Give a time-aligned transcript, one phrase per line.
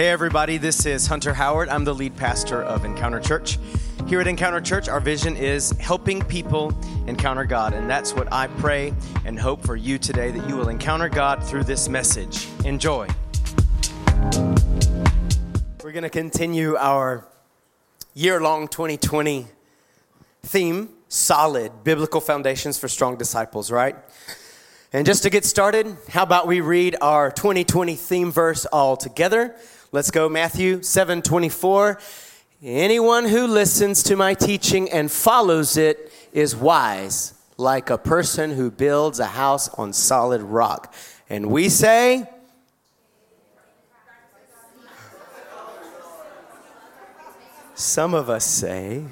[0.00, 1.68] Hey, everybody, this is Hunter Howard.
[1.68, 3.58] I'm the lead pastor of Encounter Church.
[4.06, 6.72] Here at Encounter Church, our vision is helping people
[7.06, 7.74] encounter God.
[7.74, 8.94] And that's what I pray
[9.26, 12.48] and hope for you today that you will encounter God through this message.
[12.64, 13.08] Enjoy.
[15.84, 17.28] We're going to continue our
[18.14, 19.48] year long 2020
[20.44, 23.96] theme solid biblical foundations for strong disciples, right?
[24.94, 29.54] And just to get started, how about we read our 2020 theme verse all together?
[29.92, 31.98] Let's go Matthew 7:24.
[32.62, 38.70] Anyone who listens to my teaching and follows it is wise, like a person who
[38.70, 40.94] builds a house on solid rock.
[41.28, 42.28] And we say,
[47.74, 49.06] Some of us say,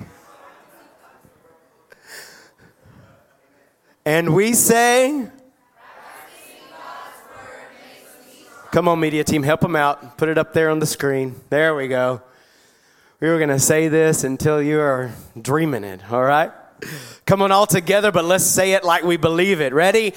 [4.05, 5.29] and we say,
[8.79, 10.17] Come on, media team, help them out.
[10.17, 11.35] Put it up there on the screen.
[11.51, 12.23] There we go.
[13.19, 15.11] We were going to say this until you are
[15.43, 16.53] dreaming it, all right?
[17.27, 19.73] Come on, all together, but let's say it like we believe it.
[19.73, 20.15] Ready?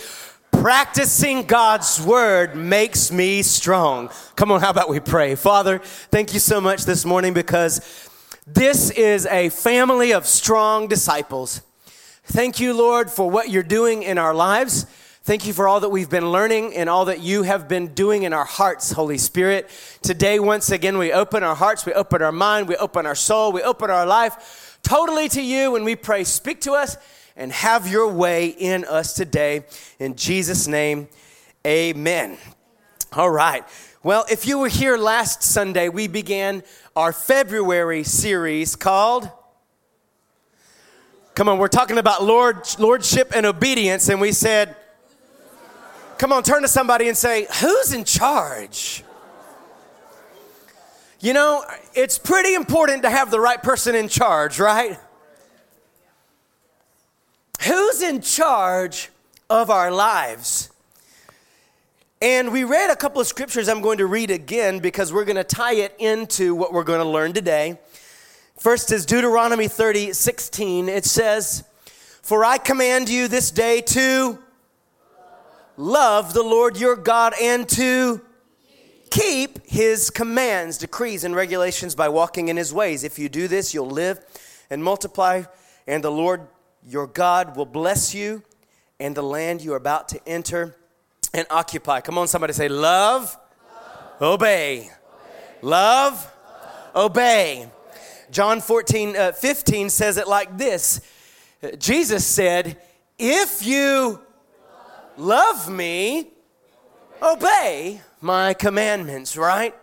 [0.52, 4.12] Practicing God's word makes me strong.
[4.36, 5.34] Come on, how about we pray?
[5.34, 8.08] Father, thank you so much this morning because
[8.46, 11.64] this is a family of strong disciples.
[12.26, 14.86] Thank you, Lord, for what you're doing in our lives.
[15.24, 18.24] Thank you for all that we've been learning and all that you have been doing
[18.24, 19.70] in our hearts, Holy Spirit.
[20.02, 23.52] Today, once again, we open our hearts, we open our mind, we open our soul,
[23.52, 26.98] we open our life totally to you, and we pray, speak to us
[27.36, 29.64] and have your way in us today.
[30.00, 31.08] In Jesus' name,
[31.68, 32.40] amen.
[33.14, 33.64] All right.
[34.02, 36.64] Well, if you were here last Sunday, we began
[36.96, 39.30] our February series called
[41.36, 44.76] Come on, we're talking about Lord, lordship and obedience, and we said,
[46.22, 49.04] Come on, turn to somebody and say, Who's in charge?
[51.20, 55.00] You know, it's pretty important to have the right person in charge, right?
[57.64, 59.10] Who's in charge
[59.50, 60.70] of our lives?
[62.22, 65.38] And we read a couple of scriptures I'm going to read again because we're going
[65.38, 67.80] to tie it into what we're going to learn today.
[68.60, 70.88] First is Deuteronomy 30, 16.
[70.88, 71.64] It says,
[72.22, 74.38] For I command you this day to
[75.82, 78.22] love the Lord your God and to
[79.10, 83.04] keep his commands, decrees, and regulations by walking in his ways.
[83.04, 84.20] If you do this, you'll live
[84.70, 85.44] and multiply,
[85.88, 86.48] and the Lord
[86.88, 88.44] your God will bless you
[89.00, 90.76] and the land you are about to enter
[91.34, 92.00] and occupy.
[92.02, 93.36] Come on, somebody say, Love,
[94.20, 94.34] love.
[94.34, 94.80] Obey.
[94.80, 94.90] obey.
[95.62, 96.32] Love,
[96.94, 97.12] love.
[97.12, 97.70] obey.
[98.30, 101.02] John 14, uh, 15 says it like this
[101.78, 102.78] Jesus said,
[103.18, 104.22] If you
[105.18, 106.30] love me,
[107.22, 109.76] obey my commandments, right?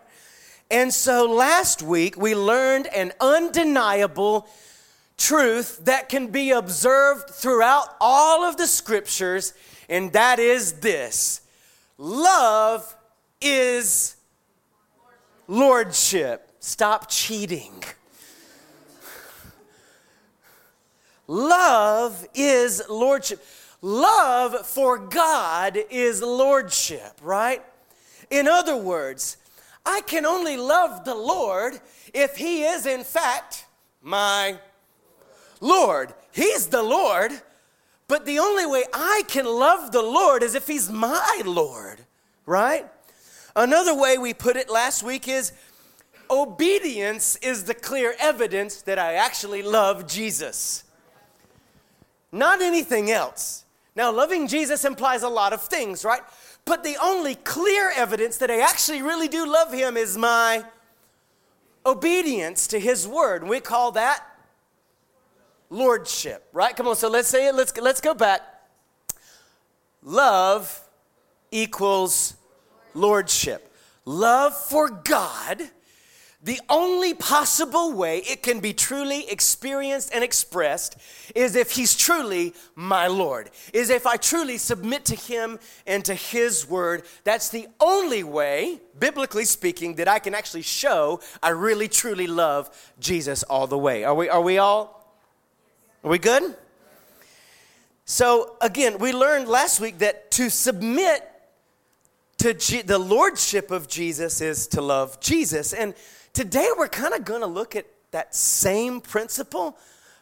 [0.70, 4.48] And so last week we learned an undeniable
[5.16, 9.54] truth that can be observed throughout all of the scriptures,
[9.88, 11.40] and that is this
[11.96, 12.94] love
[13.40, 14.16] is
[15.46, 16.50] lordship.
[16.60, 17.82] Stop cheating.
[21.26, 23.44] Love is lordship.
[23.80, 27.62] Love for God is lordship, right?
[28.30, 29.36] In other words,
[29.86, 31.80] I can only love the Lord
[32.12, 33.66] if He is, in fact,
[34.02, 34.58] my
[35.60, 36.12] Lord.
[36.32, 37.32] He's the Lord,
[38.08, 42.00] but the only way I can love the Lord is if He's my Lord,
[42.46, 42.86] right?
[43.54, 45.52] Another way we put it last week is
[46.30, 50.84] obedience is the clear evidence that I actually love Jesus,
[52.32, 53.64] not anything else.
[53.98, 56.20] Now, loving Jesus implies a lot of things, right?
[56.64, 60.64] But the only clear evidence that I actually really do love him is my
[61.84, 63.42] obedience to his word.
[63.42, 64.24] We call that
[65.68, 66.76] lordship, right?
[66.76, 67.56] Come on, so let's say it.
[67.56, 68.40] Let's, let's go back.
[70.04, 70.80] Love
[71.50, 72.36] equals
[72.94, 73.74] lordship.
[74.04, 75.70] Love for God
[76.48, 80.96] the only possible way it can be truly experienced and expressed
[81.34, 86.14] is if He's truly my Lord, is if I truly submit to Him and to
[86.14, 87.02] His Word.
[87.24, 92.70] That's the only way, biblically speaking, that I can actually show I really truly love
[92.98, 94.04] Jesus all the way.
[94.04, 95.06] Are we, are we all?
[96.02, 96.56] Are we good?
[98.06, 101.30] So, again, we learned last week that to submit
[102.38, 105.74] to G- the Lordship of Jesus is to love Jesus.
[105.74, 105.92] And
[106.38, 109.76] Today, we're kind of going to look at that same principle,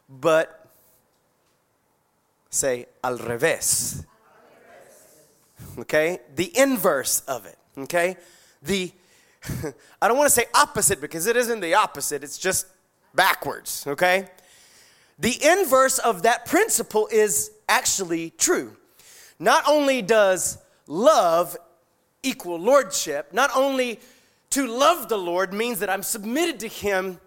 [0.08, 0.66] but
[2.48, 4.02] say al revés.
[5.78, 6.20] Okay?
[6.34, 7.58] The inverse of it.
[7.76, 8.16] Okay?
[8.62, 8.92] The
[10.00, 12.66] I don't want to say opposite because it isn't the opposite, it's just
[13.14, 14.30] backwards, okay?
[15.18, 18.74] The inverse of that principle is actually true.
[19.38, 21.58] Not only does love
[22.22, 24.00] equal lordship, not only
[24.56, 27.20] to love the Lord means that I'm submitted to Him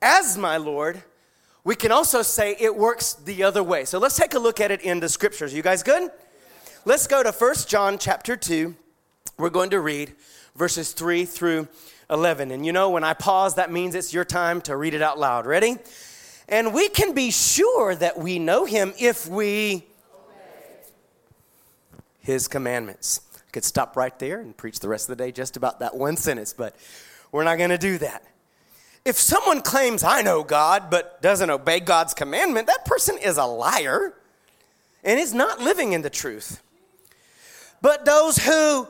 [0.00, 1.02] as my Lord,
[1.64, 3.84] we can also say it works the other way.
[3.84, 5.52] So let's take a look at it in the scriptures.
[5.52, 6.10] You guys good?
[6.86, 8.74] Let's go to 1 John chapter 2.
[9.36, 10.14] We're going to read
[10.56, 11.68] verses 3 through
[12.08, 12.50] 11.
[12.50, 15.18] And you know, when I pause, that means it's your time to read it out
[15.18, 15.44] loud.
[15.44, 15.76] Ready?
[16.48, 19.84] And we can be sure that we know him if we
[20.14, 20.80] obey
[22.20, 23.20] his commandments.
[23.52, 26.16] Could stop right there and preach the rest of the day just about that one
[26.16, 26.74] sentence, but
[27.30, 28.24] we're not going to do that.
[29.04, 33.44] If someone claims, I know God, but doesn't obey God's commandment, that person is a
[33.44, 34.14] liar
[35.04, 36.62] and is not living in the truth.
[37.80, 38.86] But those who,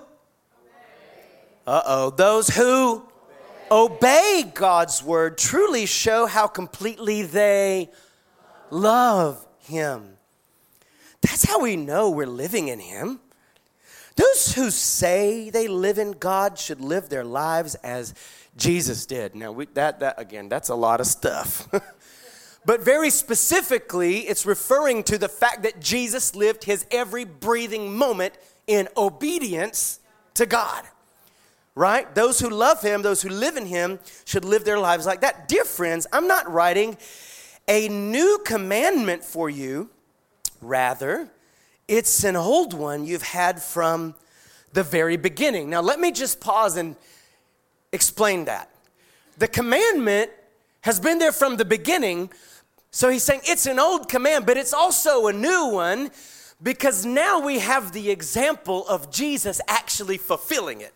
[1.66, 3.02] uh oh, those who
[3.70, 7.90] obey God's word truly show how completely they
[8.70, 10.18] love Him.
[11.22, 13.20] That's how we know we're living in Him.
[14.16, 18.14] Those who say they live in God should live their lives as
[18.56, 19.34] Jesus did.
[19.34, 21.68] Now, we, that, that, again, that's a lot of stuff.
[22.64, 28.34] but very specifically, it's referring to the fact that Jesus lived his every breathing moment
[28.66, 30.00] in obedience
[30.34, 30.84] to God.
[31.74, 32.14] Right?
[32.14, 35.48] Those who love him, those who live in him, should live their lives like that.
[35.48, 36.98] Dear friends, I'm not writing
[37.66, 39.88] a new commandment for you.
[40.60, 41.30] Rather,
[41.92, 44.14] it's an old one you've had from
[44.72, 45.68] the very beginning.
[45.68, 46.96] Now, let me just pause and
[47.92, 48.70] explain that.
[49.36, 50.30] The commandment
[50.80, 52.30] has been there from the beginning.
[52.92, 56.10] So he's saying it's an old command, but it's also a new one
[56.62, 60.94] because now we have the example of Jesus actually fulfilling it.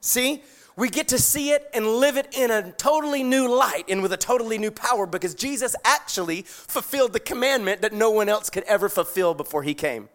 [0.00, 0.44] See?
[0.76, 4.12] We get to see it and live it in a totally new light and with
[4.12, 8.64] a totally new power because Jesus actually fulfilled the commandment that no one else could
[8.64, 10.08] ever fulfill before he came.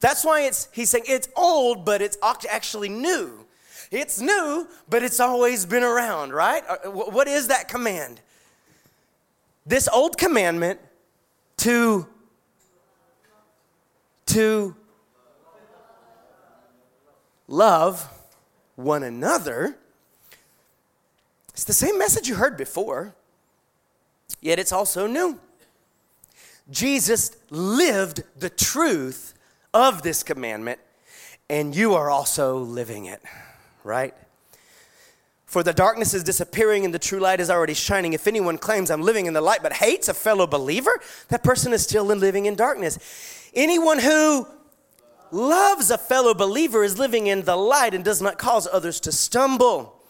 [0.00, 3.46] That's why it's he's saying it's old but it's actually new.
[3.90, 6.64] It's new, but it's always been around, right?
[6.68, 8.20] Uh, what is that command?
[9.64, 10.80] This old commandment
[11.58, 12.08] to
[14.26, 14.74] to
[17.46, 18.08] love
[18.74, 19.78] one another.
[21.54, 23.14] It's the same message you heard before,
[24.42, 25.40] yet it's also new.
[26.70, 29.34] Jesus lived the truth
[29.72, 30.80] of this commandment,
[31.48, 33.22] and you are also living it
[33.84, 34.14] right?
[35.44, 38.12] For the darkness is disappearing and the true light is already shining.
[38.12, 40.98] If anyone claims I'm living in the light but hates a fellow believer,
[41.28, 42.98] that person is still living in darkness.
[43.54, 44.48] Anyone who
[45.30, 49.12] loves a fellow believer is living in the light and does not cause others to
[49.12, 50.00] stumble.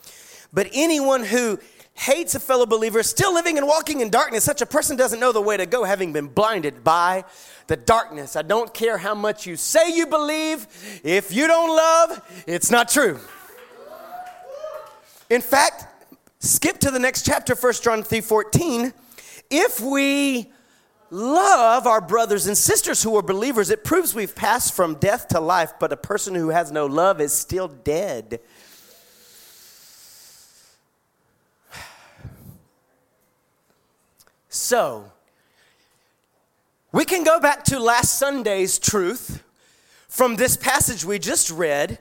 [0.54, 1.58] But anyone who
[1.94, 4.44] hates a fellow believer is still living and walking in darkness.
[4.44, 7.24] Such a person doesn't know the way to go, having been blinded by
[7.66, 8.36] the darkness.
[8.36, 10.66] I don't care how much you say you believe,
[11.02, 13.18] if you don't love, it's not true.
[15.30, 15.86] In fact,
[16.38, 18.92] skip to the next chapter, 1 John 3 14.
[19.50, 20.52] If we
[21.10, 25.40] love our brothers and sisters who are believers, it proves we've passed from death to
[25.40, 28.40] life, but a person who has no love is still dead.
[34.54, 35.10] So,
[36.92, 39.42] we can go back to last Sunday's truth
[40.06, 41.98] from this passage we just read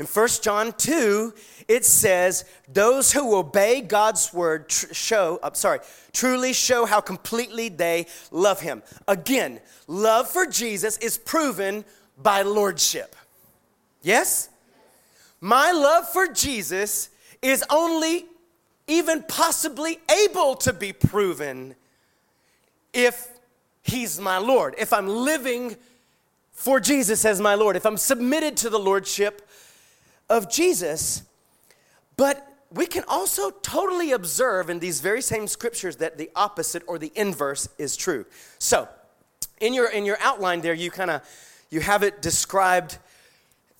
[0.00, 1.32] in 1 John 2,
[1.68, 5.78] it says, Those who obey God's word tr- show, sorry,
[6.12, 8.82] truly show how completely they love him.
[9.06, 11.84] Again, love for Jesus is proven
[12.20, 13.14] by lordship.
[14.02, 14.48] Yes?
[15.40, 17.10] My love for Jesus
[17.42, 18.26] is only
[18.88, 21.76] even possibly able to be proven
[22.92, 23.28] if
[23.82, 25.76] he's my Lord, if I'm living
[26.52, 29.48] for Jesus as my Lord, if I'm submitted to the lordship
[30.28, 31.22] of Jesus.
[32.16, 36.98] But we can also totally observe in these very same scriptures that the opposite or
[36.98, 38.24] the inverse is true.
[38.58, 38.88] So,
[39.60, 41.22] in your in your outline there, you kind of
[41.70, 42.98] you have it described,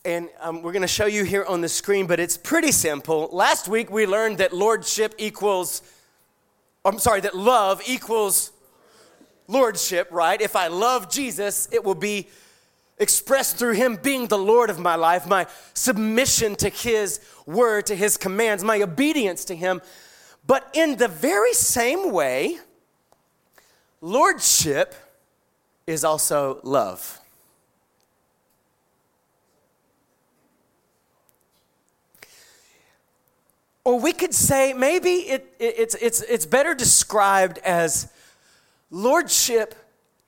[0.05, 2.07] and um, we're going to show you here on the screen.
[2.07, 3.29] But it's pretty simple.
[3.33, 5.83] Last week we learned that lordship equals,
[6.85, 8.53] I'm sorry, that love equals
[9.53, 10.09] lordship.
[10.11, 10.41] Right?
[10.41, 12.29] If I love Jesus, it will be
[12.99, 17.95] expressed through Him being the Lord of my life, my submission to His word, to
[17.95, 19.83] His commands, my obedience to Him.
[20.47, 22.59] But in the very same way,
[24.01, 24.97] Lordship
[25.87, 27.21] is also love.
[33.85, 38.13] Or we could say maybe it, it, it's, it's, it's better described as
[38.93, 39.75] lordship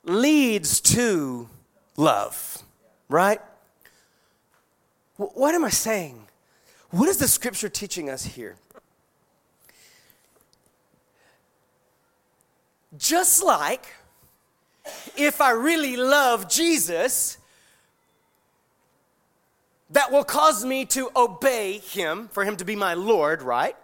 [0.03, 1.49] leads to
[1.97, 2.63] love,
[3.09, 3.41] right?
[5.17, 6.27] What am I saying?
[6.91, 8.57] What is the scripture teaching us here?
[12.99, 13.87] Just like
[15.17, 17.39] if I really love Jesus,
[19.91, 23.77] that will cause me to obey him, for him to be my Lord, right?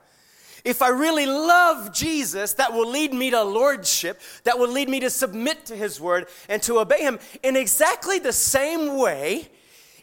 [0.65, 5.01] If I really love Jesus, that will lead me to lordship, that will lead me
[5.01, 7.19] to submit to his word and to obey him.
[7.43, 9.49] In exactly the same way,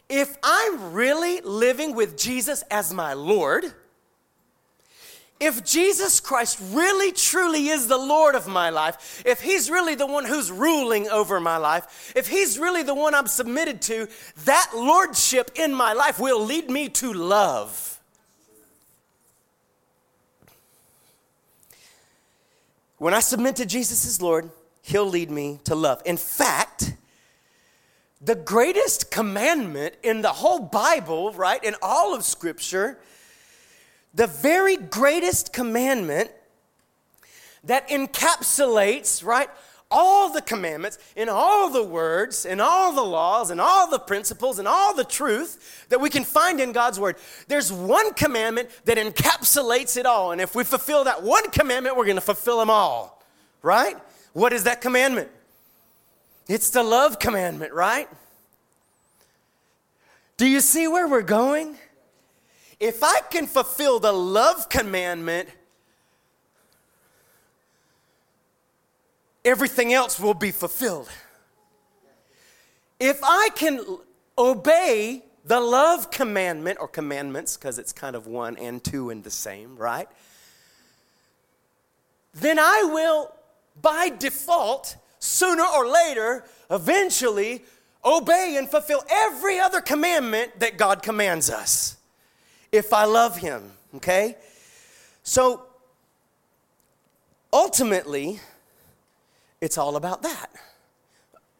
[0.08, 3.74] if I'm really living with Jesus as my Lord,
[5.40, 10.06] if Jesus Christ really truly is the Lord of my life, if He's really the
[10.06, 14.08] one who's ruling over my life, if He's really the one I'm submitted to,
[14.44, 17.97] that Lordship in my life will lead me to love.
[22.98, 24.50] When I submit to Jesus as Lord,
[24.82, 26.02] He'll lead me to love.
[26.04, 26.94] In fact,
[28.20, 32.98] the greatest commandment in the whole Bible, right, in all of Scripture,
[34.12, 36.30] the very greatest commandment
[37.64, 39.48] that encapsulates, right,
[39.90, 44.58] all the commandments in all the words and all the laws and all the principles
[44.58, 47.16] and all the truth that we can find in God's word.
[47.46, 50.32] There's one commandment that encapsulates it all.
[50.32, 53.22] And if we fulfill that one commandment, we're going to fulfill them all,
[53.62, 53.96] right?
[54.34, 55.30] What is that commandment?
[56.48, 58.08] It's the love commandment, right?
[60.36, 61.76] Do you see where we're going?
[62.78, 65.48] If I can fulfill the love commandment,
[69.48, 71.08] everything else will be fulfilled.
[73.00, 73.84] If I can
[74.36, 79.30] obey the love commandment or commandments, because it's kind of one and two in the
[79.30, 80.08] same, right?
[82.34, 83.32] Then I will,
[83.80, 87.64] by default, sooner or later, eventually,
[88.04, 91.96] obey and fulfill every other commandment that God commands us
[92.70, 94.36] if I love Him, okay?
[95.22, 95.62] So
[97.52, 98.40] ultimately,
[99.60, 100.50] it's all about that.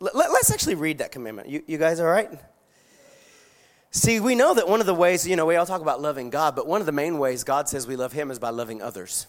[0.01, 1.49] Let, us actually read that commandment.
[1.49, 2.31] You, you guys all right?
[3.91, 6.31] See, we know that one of the ways, you know, we all talk about loving
[6.31, 8.81] God, but one of the main ways God says we love Him is by loving
[8.81, 9.27] others.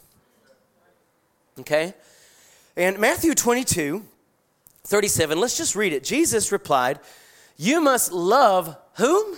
[1.60, 1.94] Okay?
[2.76, 4.06] And Matthew 22,
[4.84, 6.04] 37, let's just read it.
[6.04, 7.00] Jesus replied,
[7.58, 9.38] You must love whom?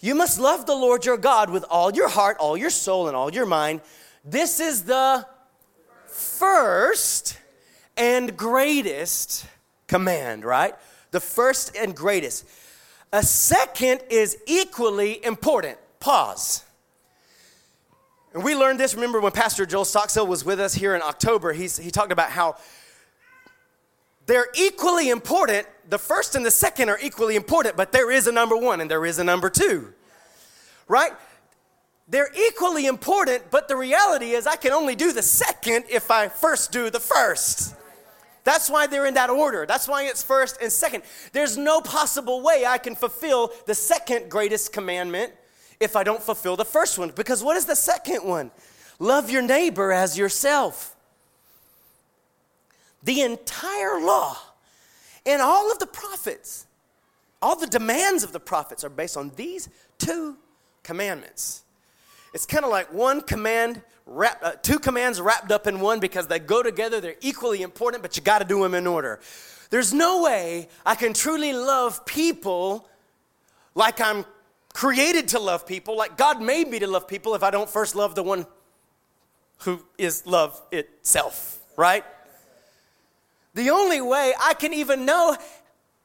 [0.00, 3.16] You must love the Lord your God with all your heart, all your soul, and
[3.16, 3.80] all your mind.
[4.24, 5.26] This is the
[6.06, 7.38] first
[7.96, 9.46] and greatest
[9.86, 10.74] command, right?
[11.10, 12.46] The first and greatest.
[13.12, 15.78] A second is equally important.
[16.00, 16.64] Pause.
[18.34, 21.52] And we learned this, remember when Pastor Joel Stockstill was with us here in October,
[21.52, 22.56] he's, he talked about how
[24.24, 25.66] they're equally important.
[25.88, 28.90] The first and the second are equally important, but there is a number one and
[28.90, 29.92] there is a number two.
[30.88, 31.12] Right?
[32.08, 36.28] They're equally important, but the reality is I can only do the second if I
[36.28, 37.74] first do the first.
[38.44, 39.66] That's why they're in that order.
[39.66, 41.04] That's why it's first and second.
[41.32, 45.32] There's no possible way I can fulfill the second greatest commandment
[45.78, 47.10] if I don't fulfill the first one.
[47.10, 48.50] Because what is the second one?
[48.98, 50.96] Love your neighbor as yourself.
[53.04, 54.38] The entire law
[55.26, 56.66] and all of the prophets,
[57.40, 59.68] all the demands of the prophets are based on these
[59.98, 60.36] two
[60.82, 61.62] commandments.
[62.34, 66.26] It's kind of like one command, wrap, uh, two commands wrapped up in one because
[66.26, 67.00] they go together.
[67.00, 69.20] They're equally important, but you got to do them in order.
[69.70, 72.88] There's no way I can truly love people
[73.74, 74.24] like I'm
[74.72, 77.94] created to love people, like God made me to love people, if I don't first
[77.94, 78.46] love the one
[79.58, 82.04] who is love itself, right?
[83.54, 85.36] The only way I can even know,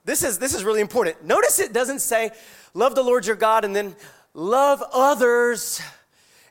[0.05, 1.23] this is, this is really important.
[1.23, 2.31] Notice it doesn't say,
[2.73, 3.95] love the Lord your God and then
[4.33, 5.81] love others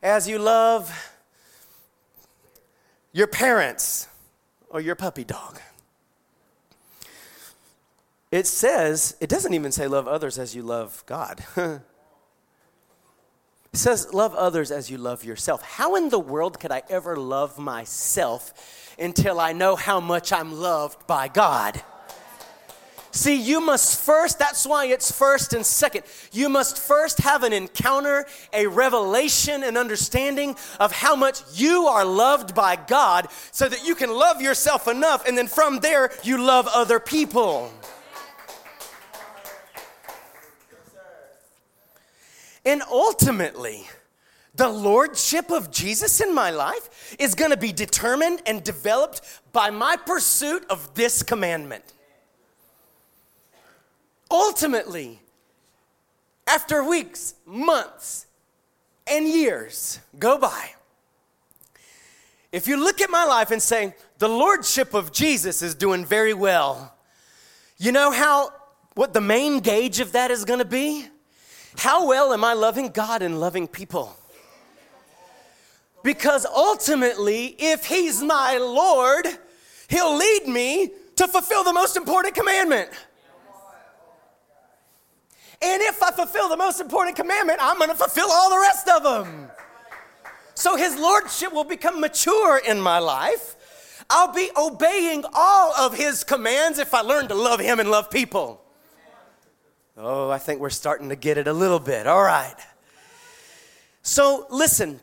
[0.03, 0.91] as you love
[3.16, 4.08] your parents
[4.68, 5.58] or your puppy dog.
[8.30, 11.42] It says, it doesn't even say love others as you love God.
[11.56, 11.80] it
[13.73, 15.62] says love others as you love yourself.
[15.62, 18.52] How in the world could I ever love myself
[18.99, 21.82] until I know how much I'm loved by God.
[23.16, 26.04] See, you must first, that's why it's first and second.
[26.32, 32.04] You must first have an encounter, a revelation, an understanding of how much you are
[32.04, 36.37] loved by God so that you can love yourself enough, and then from there, you
[36.37, 37.73] love other people.
[42.66, 43.88] And ultimately,
[44.54, 49.23] the lordship of Jesus in my life is going to be determined and developed
[49.54, 51.94] by my pursuit of this commandment.
[54.30, 55.21] Ultimately,
[56.47, 58.26] after weeks, months,
[59.06, 60.71] and years go by,
[62.52, 66.35] if you look at my life and say, the lordship of Jesus is doing very
[66.35, 66.95] well,
[67.78, 68.50] you know how,
[68.95, 71.06] what the main gauge of that is going to be?
[71.76, 74.16] How well am I loving God and loving people?
[76.02, 79.26] Because ultimately, if He's my Lord,
[79.88, 82.88] He'll lead me to fulfill the most important commandment.
[85.62, 88.88] And if I fulfill the most important commandment, I'm going to fulfill all the rest
[88.88, 89.48] of them.
[90.54, 93.56] So his lordship will become mature in my life.
[94.08, 98.10] I'll be obeying all of his commands if I learn to love him and love
[98.10, 98.62] people.
[99.96, 102.06] Oh, I think we're starting to get it a little bit.
[102.06, 102.54] All right.
[104.02, 105.00] So listen,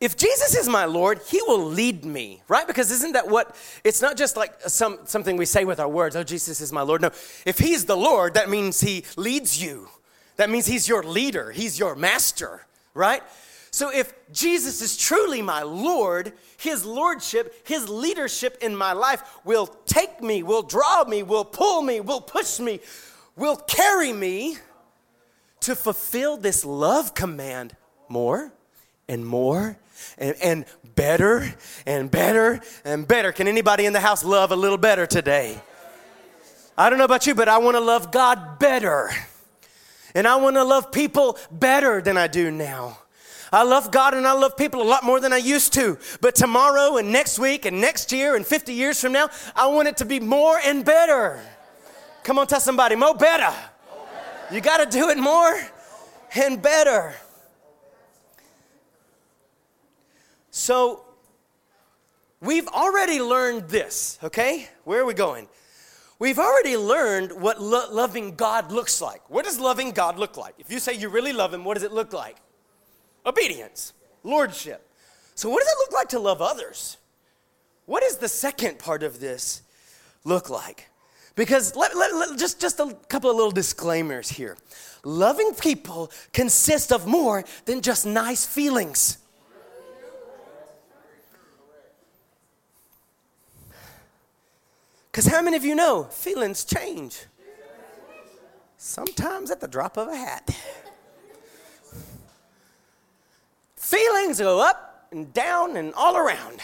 [0.00, 2.66] if Jesus is my Lord, he will lead me, right?
[2.66, 3.54] Because isn't that what
[3.84, 6.80] it's not just like some something we say with our words, oh Jesus is my
[6.80, 7.02] Lord.
[7.02, 7.10] No.
[7.44, 9.88] If he's the Lord, that means he leads you.
[10.36, 13.22] That means he's your leader, he's your master, right?
[13.70, 19.66] So if Jesus is truly my Lord, his lordship, his leadership in my life will
[19.84, 22.80] take me, will draw me, will pull me, will push me,
[23.36, 24.56] will carry me
[25.60, 27.76] to fulfill this love command
[28.08, 28.52] more
[29.10, 29.76] and more
[30.18, 30.64] and, and
[30.94, 33.32] better and better and better.
[33.32, 35.60] Can anybody in the house love a little better today?
[36.78, 39.10] I don't know about you, but I want to love God better.
[40.14, 42.98] And I want to love people better than I do now.
[43.52, 45.98] I love God and I love people a lot more than I used to.
[46.20, 49.88] But tomorrow and next week and next year and 50 years from now, I want
[49.88, 51.40] it to be more and better.
[52.22, 53.52] Come on, tell somebody, more better.
[54.52, 55.60] You got to do it more
[56.36, 57.14] and better.
[60.50, 61.04] So,
[62.40, 64.68] we've already learned this, okay?
[64.84, 65.48] Where are we going?
[66.18, 69.28] We've already learned what lo- loving God looks like.
[69.30, 70.54] What does loving God look like?
[70.58, 72.36] If you say you really love Him, what does it look like?
[73.24, 74.86] Obedience, lordship.
[75.34, 76.98] So, what does it look like to love others?
[77.86, 79.62] What does the second part of this
[80.24, 80.90] look like?
[81.36, 84.58] Because let, let, let, just, just a couple of little disclaimers here.
[85.04, 89.16] Loving people consists of more than just nice feelings.
[95.10, 97.24] Because how many of you know feelings change?
[98.76, 100.50] Sometimes at the drop of a hat.
[103.76, 106.60] Feelings go up and down and all around.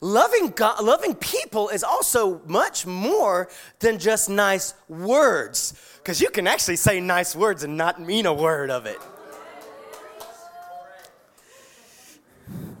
[0.00, 3.48] Loving God, loving people is also much more
[3.80, 5.74] than just nice words.
[5.98, 8.98] Because you can actually say nice words and not mean a word of it.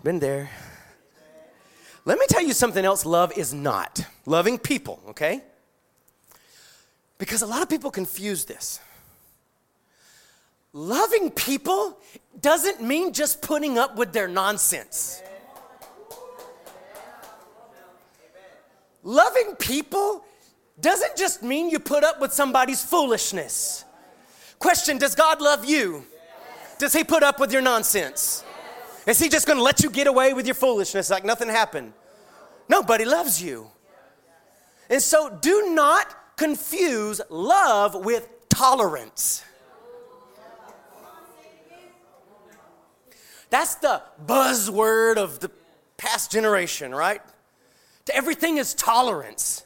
[0.02, 0.50] Been there.
[2.04, 4.04] Let me tell you something else love is not.
[4.26, 5.42] Loving people, okay?
[7.18, 8.80] Because a lot of people confuse this.
[10.72, 11.98] Loving people
[12.40, 15.22] doesn't mean just putting up with their nonsense.
[19.04, 20.24] Loving people
[20.80, 23.84] doesn't just mean you put up with somebody's foolishness.
[24.58, 26.04] Question Does God love you?
[26.78, 28.44] Does He put up with your nonsense?
[29.06, 31.92] Is he just going to let you get away with your foolishness like nothing happened?
[32.68, 33.70] Nobody loves you.
[34.88, 39.44] And so do not confuse love with tolerance.
[43.50, 45.50] That's the buzzword of the
[45.98, 47.20] past generation, right?
[48.12, 49.64] Everything is tolerance.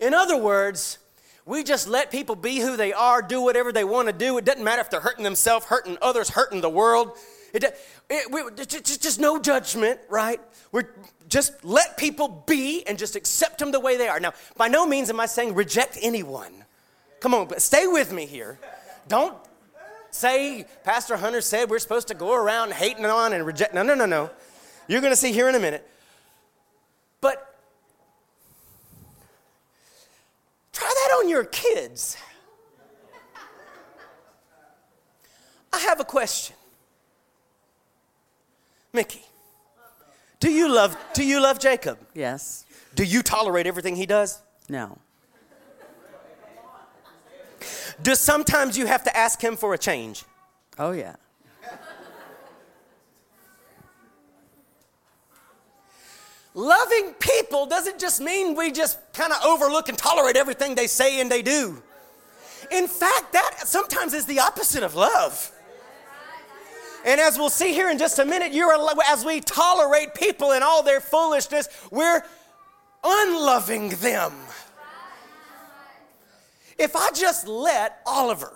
[0.00, 0.98] In other words,
[1.46, 4.36] we just let people be who they are, do whatever they want to do.
[4.38, 7.16] It doesn't matter if they're hurting themselves, hurting others, hurting the world.
[7.52, 7.64] It,
[8.08, 10.40] it, just, just no judgment, right?
[10.72, 10.88] We're
[11.28, 14.20] just let people be and just accept them the way they are.
[14.20, 16.52] Now, by no means am I saying reject anyone.
[17.20, 18.58] Come on, but stay with me here.
[19.08, 19.36] Don't
[20.10, 23.74] say Pastor Hunter said we're supposed to go around hating on and reject.
[23.74, 24.30] No, no, no, no.
[24.88, 25.88] You're going to see here in a minute.
[27.20, 27.54] But
[30.72, 32.16] try that on your kids.
[35.72, 36.56] I have a question.
[38.92, 39.22] Mickey,
[40.40, 41.98] do you love do you love Jacob?
[42.14, 42.64] Yes.
[42.94, 44.40] Do you tolerate everything he does?
[44.68, 44.98] No.
[48.02, 50.24] Do sometimes you have to ask him for a change?
[50.78, 51.16] Oh yeah.
[56.54, 61.20] Loving people doesn't just mean we just kind of overlook and tolerate everything they say
[61.20, 61.80] and they do.
[62.72, 65.52] In fact, that sometimes is the opposite of love.
[67.04, 70.52] And as we'll see here in just a minute, you are, as we tolerate people
[70.52, 72.22] in all their foolishness, we're
[73.02, 74.32] unloving them.
[76.78, 78.52] If I just let Oliver,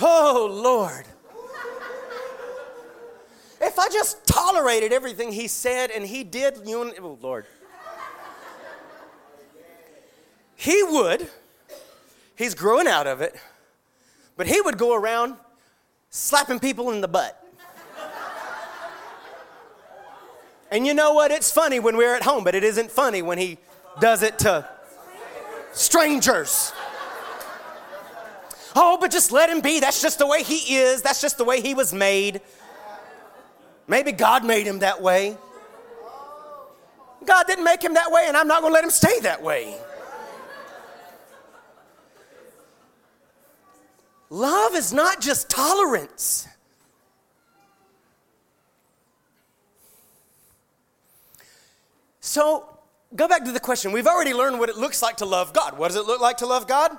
[0.00, 1.06] oh Lord,
[3.60, 7.46] if I just tolerated everything he said and he did, you, oh Lord,
[10.56, 11.28] he would,
[12.36, 13.36] he's growing out of it,
[14.36, 15.36] but he would go around
[16.12, 17.38] slapping people in the butt.
[20.70, 21.30] And you know what?
[21.30, 23.58] It's funny when we're at home, but it isn't funny when he
[24.00, 24.68] does it to
[25.72, 26.72] strangers.
[28.74, 29.80] Oh, but just let him be.
[29.80, 31.02] That's just the way he is.
[31.02, 32.40] That's just the way he was made.
[33.86, 35.36] Maybe God made him that way.
[37.24, 39.42] God didn't make him that way, and I'm not going to let him stay that
[39.42, 39.76] way.
[44.32, 46.48] Love is not just tolerance.
[52.20, 52.66] So,
[53.14, 53.92] go back to the question.
[53.92, 55.76] We've already learned what it looks like to love God.
[55.76, 56.96] What does it look like to love God?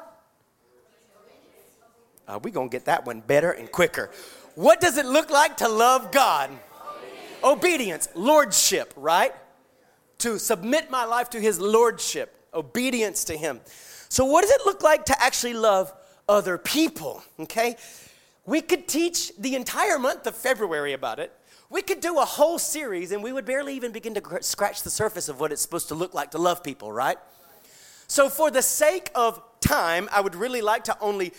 [2.27, 4.11] Uh, We're going to get that one better and quicker.
[4.53, 6.51] What does it look like to love God?
[7.43, 7.43] Obedience.
[7.43, 9.33] Obedience, lordship, right?
[10.19, 13.59] To submit my life to His lordship, obedience to Him.
[14.07, 15.91] So, what does it look like to actually love
[16.27, 17.75] other people, okay?
[18.45, 21.31] We could teach the entire month of February about it.
[21.69, 24.89] We could do a whole series and we would barely even begin to scratch the
[24.89, 27.17] surface of what it's supposed to look like to love people, right?
[28.07, 31.33] So, for the sake of time, I would really like to only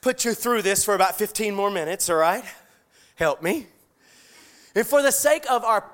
[0.00, 2.44] put you through this for about 15 more minutes, all right?
[3.14, 3.66] Help me.
[4.74, 5.84] And for the sake of our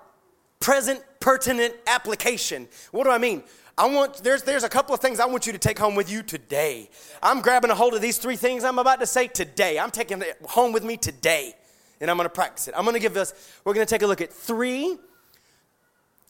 [0.61, 3.43] present pertinent application, what do I mean?
[3.77, 6.11] I want, there's, there's a couple of things I want you to take home with
[6.11, 6.89] you today.
[7.23, 9.79] I'm grabbing a hold of these three things I'm about to say today.
[9.81, 11.55] I'm taking it home with me today,
[12.01, 12.75] and I'm going to practice it.
[12.77, 13.35] I'm going to give us,
[13.65, 14.97] we're going to take a look at three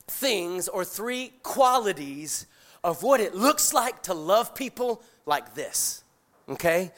[0.07, 2.46] things or three qualities
[2.83, 6.02] of what it looks like to love people like this,
[6.48, 6.92] okay?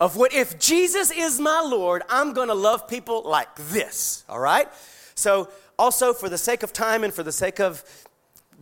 [0.00, 4.40] Of what, if Jesus is my Lord, I'm going to love people like this, all
[4.40, 4.68] right?
[5.14, 7.84] So, also for the sake of time and for the sake of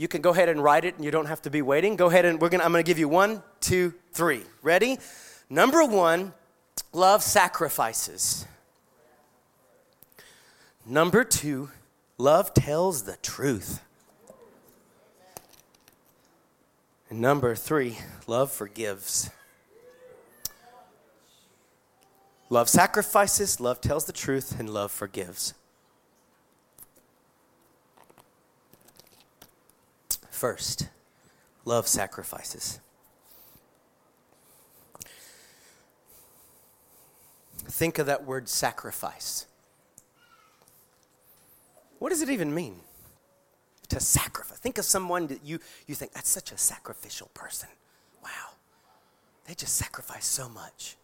[0.00, 1.94] you can go ahead and write it and you don't have to be waiting.
[1.94, 4.44] Go ahead and we're gonna, I'm going to give you one, two, three.
[4.62, 4.98] Ready?
[5.50, 6.32] Number one,
[6.94, 8.46] love sacrifices.
[10.86, 11.68] Number two,
[12.16, 13.82] love tells the truth.
[17.10, 19.28] And number three, love forgives.
[22.48, 25.52] Love sacrifices, love tells the truth, and love forgives.
[30.40, 30.88] First,
[31.66, 32.80] love sacrifices.
[37.58, 39.44] Think of that word sacrifice.
[41.98, 42.76] What does it even mean?
[43.90, 44.56] To sacrifice.
[44.56, 47.68] Think of someone that you, you think, that's such a sacrificial person.
[48.24, 48.54] Wow.
[49.46, 50.96] They just sacrifice so much.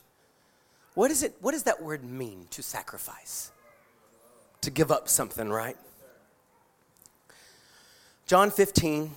[0.95, 3.53] What, is it, what does that word mean to sacrifice?
[4.63, 5.77] To give up something, right?
[8.27, 9.11] John 15,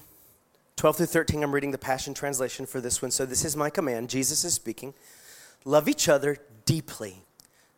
[0.79, 3.11] 12 through 13, I'm reading the Passion Translation for this one.
[3.11, 4.09] So, this is my command.
[4.09, 4.93] Jesus is speaking.
[5.65, 7.25] Love each other deeply,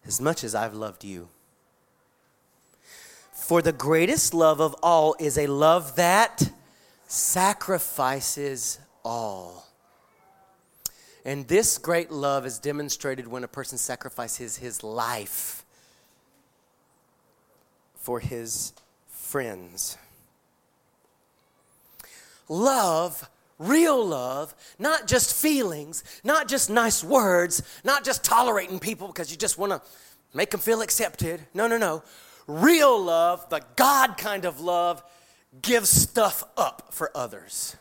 [0.06, 1.30] as much as I've loved you.
[3.34, 6.52] For the greatest love of all is a love that
[7.08, 9.66] sacrifices all.
[11.26, 15.66] And this great love is demonstrated when a person sacrifices his life
[17.96, 18.74] for his
[19.08, 19.98] friends
[22.52, 29.32] love, real love, not just feelings, not just nice words, not just tolerating people because
[29.32, 29.82] you just want to
[30.34, 31.42] make them feel accepted.
[31.54, 32.04] No, no, no.
[32.48, 35.02] Real love, the God kind of love,
[35.62, 37.76] gives stuff up for others.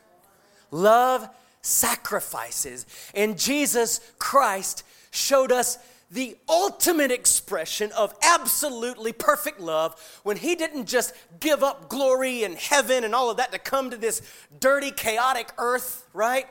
[0.71, 1.29] Love
[1.63, 2.87] sacrifices.
[3.15, 5.79] And Jesus Christ showed us
[6.11, 12.57] the ultimate expression of absolutely perfect love when he didn't just give up glory and
[12.57, 14.20] heaven and all of that to come to this
[14.59, 16.46] dirty, chaotic earth, right?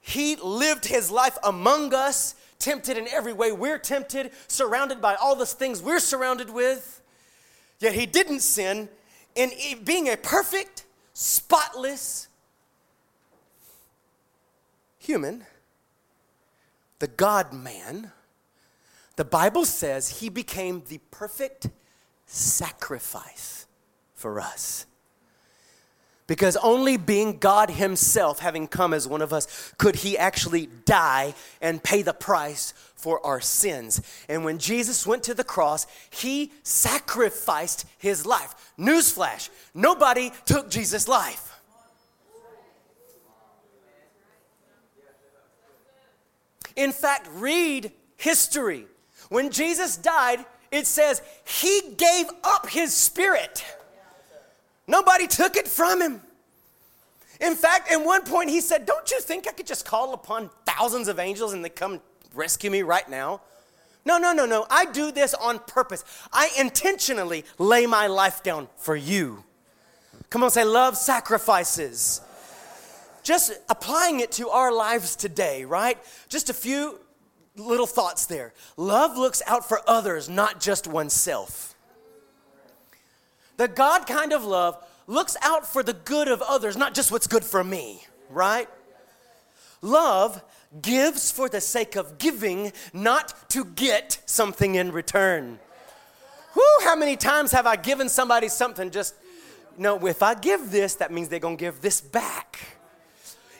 [0.00, 5.34] He lived his life among us, tempted in every way we're tempted, surrounded by all
[5.34, 7.00] the things we're surrounded with.
[7.80, 8.88] Yet he didn't sin.
[9.34, 9.50] In
[9.82, 12.28] being a perfect, spotless
[14.98, 15.44] human,
[17.00, 18.12] the God man,
[19.22, 21.68] the Bible says he became the perfect
[22.26, 23.68] sacrifice
[24.14, 24.84] for us.
[26.26, 31.34] Because only being God Himself, having come as one of us, could He actually die
[31.60, 34.02] and pay the price for our sins.
[34.28, 38.72] And when Jesus went to the cross, He sacrificed His life.
[38.76, 41.60] Newsflash nobody took Jesus' life.
[46.74, 48.86] In fact, read history.
[49.32, 53.64] When Jesus died, it says he gave up his spirit.
[54.86, 56.20] Nobody took it from him.
[57.40, 60.50] In fact, at one point he said, Don't you think I could just call upon
[60.66, 62.02] thousands of angels and they come
[62.34, 63.40] rescue me right now?
[64.04, 64.66] No, no, no, no.
[64.68, 66.04] I do this on purpose.
[66.30, 69.44] I intentionally lay my life down for you.
[70.28, 72.20] Come on, say, love sacrifices.
[73.22, 75.96] Just applying it to our lives today, right?
[76.28, 76.98] Just a few
[77.56, 78.52] little thoughts there.
[78.76, 81.74] Love looks out for others, not just oneself.
[83.56, 87.26] The God kind of love looks out for the good of others, not just what's
[87.26, 88.68] good for me, right?
[89.82, 90.42] Love
[90.80, 95.58] gives for the sake of giving, not to get something in return.
[96.54, 99.14] Whew, how many times have I given somebody something just,
[99.76, 102.58] know, if I give this, that means they're gonna give this back.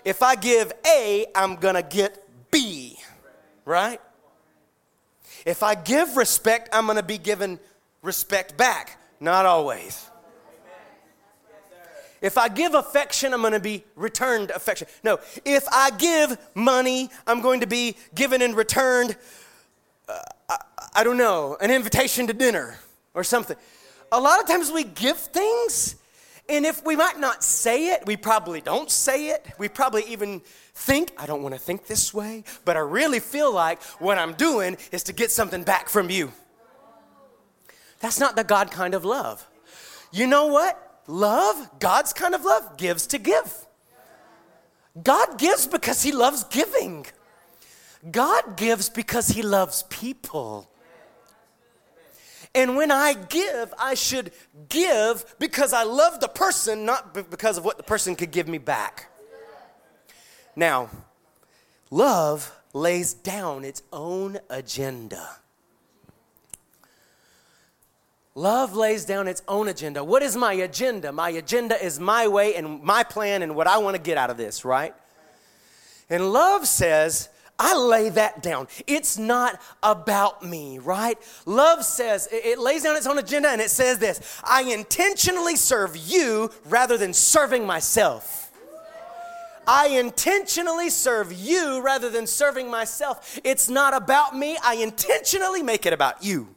[0.05, 2.82] If I give A, I'm gonna get B,
[3.65, 4.01] right?
[5.47, 7.59] If I give respect, I'm gonna be given
[8.03, 8.99] respect back.
[9.21, 10.09] Not always.
[12.23, 14.87] If I give affection, I'm going to be returned affection.
[15.03, 19.17] No, if I give money, I'm going to be given in returned,
[20.09, 20.57] uh, I,
[20.95, 22.79] I don't know, an invitation to dinner
[23.13, 23.57] or something.
[24.13, 25.97] A lot of times we give things,
[26.49, 29.47] and if we might not say it, we probably don't say it.
[29.59, 30.43] We probably even
[30.75, 34.35] think, I don't want to think this way, but I really feel like what I'm
[34.35, 36.33] doing is to get something back from you.
[38.01, 39.47] That's not the God kind of love.
[40.11, 41.03] You know what?
[41.07, 43.67] Love, God's kind of love, gives to give.
[45.01, 47.07] God gives because He loves giving.
[48.11, 50.69] God gives because He loves people.
[52.55, 54.31] And when I give, I should
[54.69, 58.59] give because I love the person, not because of what the person could give me
[58.59, 59.07] back.
[60.55, 60.91] Now,
[61.91, 65.37] love lays down its own agenda.
[68.35, 70.03] Love lays down its own agenda.
[70.03, 71.13] What is my agenda?
[71.13, 74.31] My agenda is my way and my plan and what I want to get out
[74.31, 74.95] of this, right?
[76.09, 78.67] And love says, I lay that down.
[78.87, 81.19] It's not about me, right?
[81.47, 85.97] Love says, it lays down its own agenda and it says this I intentionally serve
[85.97, 88.51] you rather than serving myself.
[89.67, 93.39] I intentionally serve you rather than serving myself.
[93.45, 94.59] It's not about me.
[94.63, 96.49] I intentionally make it about you.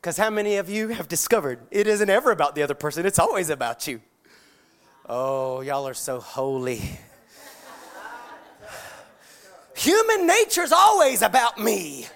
[0.00, 3.18] Because how many of you have discovered it isn't ever about the other person, it's
[3.18, 4.00] always about you?
[5.08, 6.98] Oh, y'all are so holy.
[9.86, 12.06] Human nature's always about me.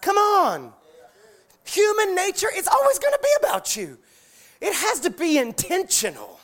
[0.00, 0.72] Come on.
[1.64, 3.96] Human nature, it's always going to be about you.
[4.60, 6.40] It has to be intentional.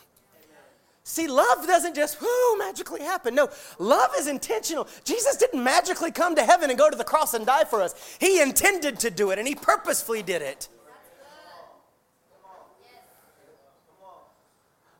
[1.03, 3.35] See, love doesn't just whoo magically happen.
[3.35, 4.87] No, love is intentional.
[5.03, 8.15] Jesus didn't magically come to heaven and go to the cross and die for us.
[8.17, 10.69] He intended to do it and he purposefully did it.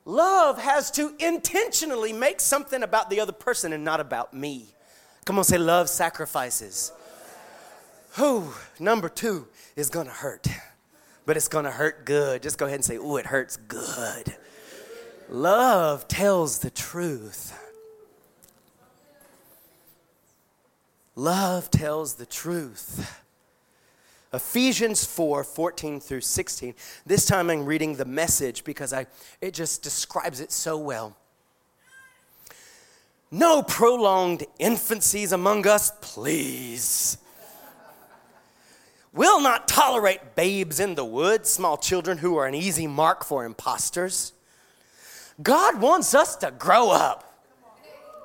[0.03, 4.73] Love has to intentionally make something about the other person and not about me.
[5.27, 6.93] Come on, say love sacrifices.
[8.11, 10.47] Who number two is gonna hurt,
[11.25, 12.41] but it's gonna hurt good.
[12.41, 14.37] Just go ahead and say, "Ooh, it hurts good."
[15.27, 17.51] Love tells the truth.
[21.13, 23.21] Love tells the truth.
[24.31, 26.73] Ephesians 4 14 through 16.
[27.05, 29.07] This time I'm reading the message because I,
[29.41, 31.17] it just describes it so well.
[33.31, 37.17] No prolonged infancies among us, please.
[39.11, 43.45] We'll not tolerate babes in the wood, small children who are an easy mark for
[43.45, 44.31] impostors.
[45.41, 47.23] God wants us to grow up.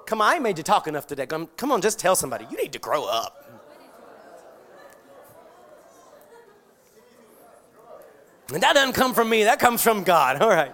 [0.07, 1.27] Come on, I made you talk enough today.
[1.27, 3.39] Come, come on, just tell somebody, you need to grow up.
[8.53, 10.43] And that doesn't come from me, that comes from God.
[10.43, 10.73] All right.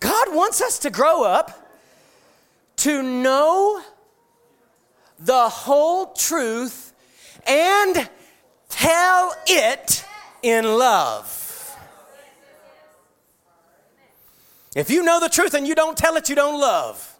[0.00, 1.67] God wants us to grow up
[2.78, 3.82] to know
[5.18, 6.92] the whole truth
[7.46, 8.08] and
[8.68, 10.04] tell it
[10.42, 11.76] in love.
[14.76, 17.16] If you know the truth and you don't tell it, you don't love.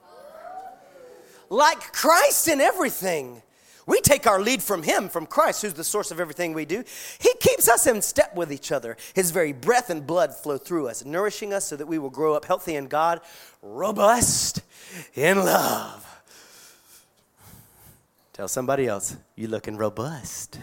[1.50, 3.42] Like Christ in everything,
[3.88, 6.84] We take our lead from Him, from Christ, who's the source of everything we do.
[7.18, 8.98] He keeps us in step with each other.
[9.14, 12.34] His very breath and blood flow through us, nourishing us so that we will grow
[12.34, 13.22] up healthy in God,
[13.62, 14.60] robust
[15.14, 16.04] in love.
[18.34, 20.58] Tell somebody else, you're looking robust.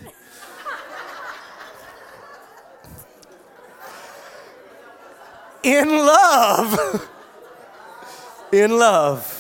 [5.64, 7.10] in love.
[8.52, 9.35] in love.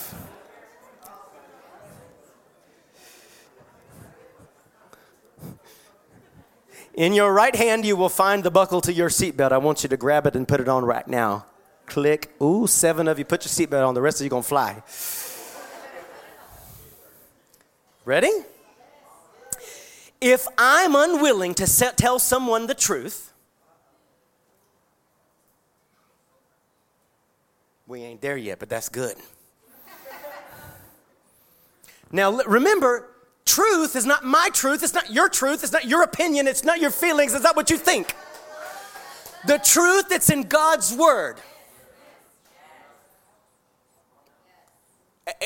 [6.96, 9.52] In your right hand, you will find the buckle to your seatbelt.
[9.52, 11.46] I want you to grab it and put it on right now.
[11.88, 12.34] Click.
[12.42, 13.94] Ooh, seven of you put your seatbelt on.
[13.94, 14.82] The rest of you going to fly.
[18.06, 18.32] Ready?
[20.22, 23.34] If I'm unwilling to set, tell someone the truth,
[27.88, 29.18] we ain't there yet, but that's good.
[32.10, 33.10] Now, remember,
[33.46, 36.80] Truth is not my truth, it's not your truth, it's not your opinion, it's not
[36.80, 38.16] your feelings, it's not what you think.
[39.46, 41.38] The truth that's in God's Word.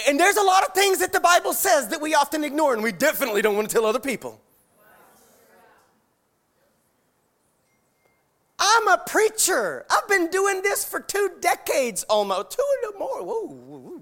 [0.08, 2.82] And there's a lot of things that the Bible says that we often ignore, and
[2.82, 4.40] we definitely don't want to tell other people.
[8.60, 9.86] I'm a preacher.
[9.90, 13.24] I've been doing this for two decades almost, two or more.
[13.24, 14.02] Whoa, whoa, whoa.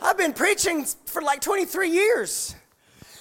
[0.00, 2.54] I've been preaching for like 23 years.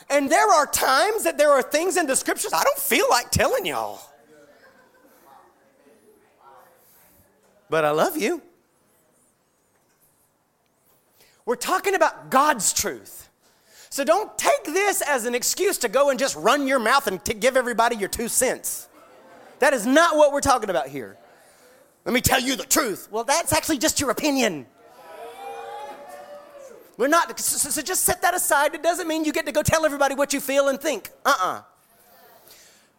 [0.09, 3.29] And there are times that there are things in the scriptures I don't feel like
[3.29, 4.01] telling y'all.
[7.69, 8.41] But I love you.
[11.45, 13.29] We're talking about God's truth.
[13.89, 17.23] So don't take this as an excuse to go and just run your mouth and
[17.39, 18.87] give everybody your two cents.
[19.59, 21.17] That is not what we're talking about here.
[22.05, 23.07] Let me tell you the truth.
[23.11, 24.65] Well, that's actually just your opinion.
[26.97, 28.73] We're not, so, so just set that aside.
[28.73, 31.11] It doesn't mean you get to go tell everybody what you feel and think.
[31.23, 31.47] Uh uh-uh.
[31.47, 31.61] uh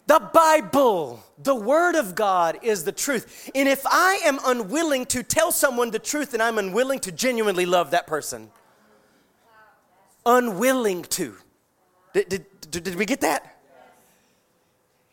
[0.06, 3.50] The Bible, the Word of God, is the truth.
[3.56, 7.66] And if I am unwilling to tell someone the truth, then I'm unwilling to genuinely
[7.66, 8.50] love that person.
[10.24, 11.34] Unwilling to.
[12.12, 13.56] Did, did, did we get that?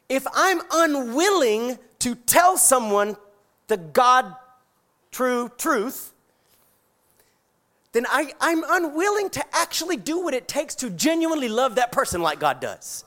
[0.08, 3.18] If I'm unwilling to tell someone
[3.68, 4.36] the God
[5.12, 6.14] true truth,
[7.96, 12.22] then I, I'm unwilling to actually do what it takes to genuinely love that person
[12.22, 13.06] like God does.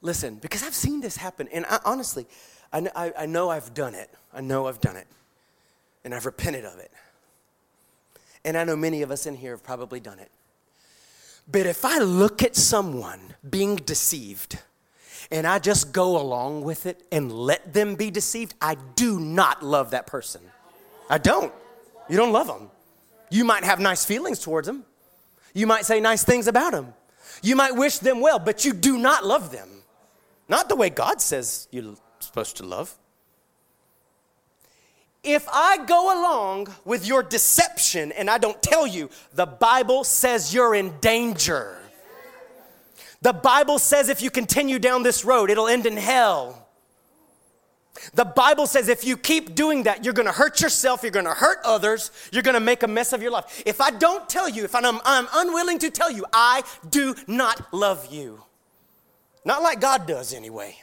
[0.00, 2.24] Listen, because I've seen this happen, and I, honestly,
[2.72, 4.08] I, I, I know I've done it.
[4.32, 5.06] I know I've done it,
[6.02, 6.90] and I've repented of it.
[8.42, 10.30] And I know many of us in here have probably done it.
[11.46, 14.60] But if I look at someone being deceived,
[15.32, 19.62] and I just go along with it and let them be deceived, I do not
[19.62, 20.42] love that person.
[21.08, 21.52] I don't.
[22.08, 22.70] You don't love them.
[23.30, 24.84] You might have nice feelings towards them.
[25.54, 26.92] You might say nice things about them.
[27.42, 29.68] You might wish them well, but you do not love them.
[30.48, 32.94] Not the way God says you're supposed to love.
[35.24, 40.52] If I go along with your deception and I don't tell you, the Bible says
[40.52, 41.78] you're in danger.
[43.22, 46.58] The Bible says if you continue down this road, it'll end in hell.
[48.14, 51.58] The Bible says if you keep doing that, you're gonna hurt yourself, you're gonna hurt
[51.64, 53.62] others, you're gonna make a mess of your life.
[53.64, 57.72] If I don't tell you, if I'm, I'm unwilling to tell you, I do not
[57.72, 58.42] love you.
[59.44, 60.76] Not like God does, anyway.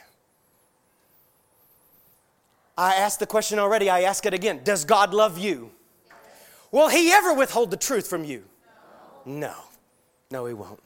[2.78, 5.72] I asked the question already, I ask it again Does God love you?
[6.72, 8.44] Will He ever withhold the truth from you?
[9.26, 9.54] No.
[10.30, 10.80] No, He won't.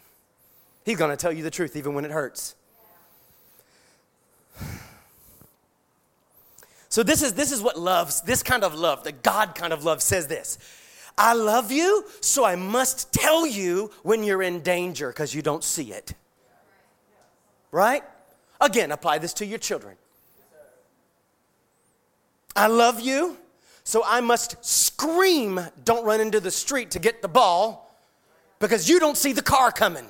[0.85, 2.55] He's going to tell you the truth even when it hurts.
[6.89, 9.83] So this is this is what loves, this kind of love, the God kind of
[9.83, 10.59] love says this.
[11.19, 15.65] I love you, so I must tell you when you're in danger because you don't
[15.65, 16.15] see it.
[17.73, 18.05] Right?
[18.61, 19.97] Again, apply this to your children.
[22.55, 23.39] I love you,
[23.83, 27.93] so I must scream, don't run into the street to get the ball
[28.61, 30.07] because you don't see the car coming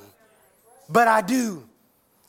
[0.95, 1.69] but I do.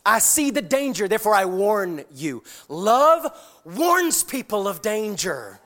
[0.03, 2.43] I see the danger, therefore I warn you.
[2.67, 3.31] Love
[3.63, 5.59] warns people of danger.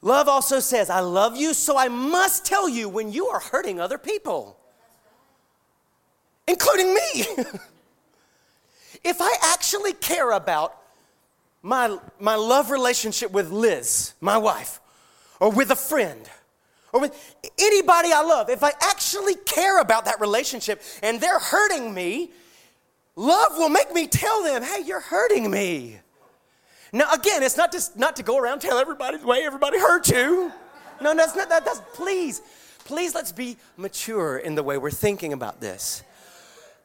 [0.00, 3.78] Love also says, I love you, so I must tell you when you are hurting
[3.78, 4.58] other people,
[6.48, 7.26] including me.
[9.04, 10.78] if I actually care about
[11.62, 14.80] my, my love relationship with Liz, my wife,
[15.40, 16.30] or with a friend,
[16.96, 21.92] or with anybody I love, if I actually care about that relationship and they're hurting
[21.92, 22.30] me,
[23.16, 25.98] love will make me tell them, hey, you're hurting me.
[26.92, 30.08] Now, again, it's not just not to go around tell everybody the way everybody hurt
[30.08, 30.50] you.
[31.02, 31.66] No, that's not that.
[31.66, 32.40] That's please,
[32.86, 36.02] please let's be mature in the way we're thinking about this.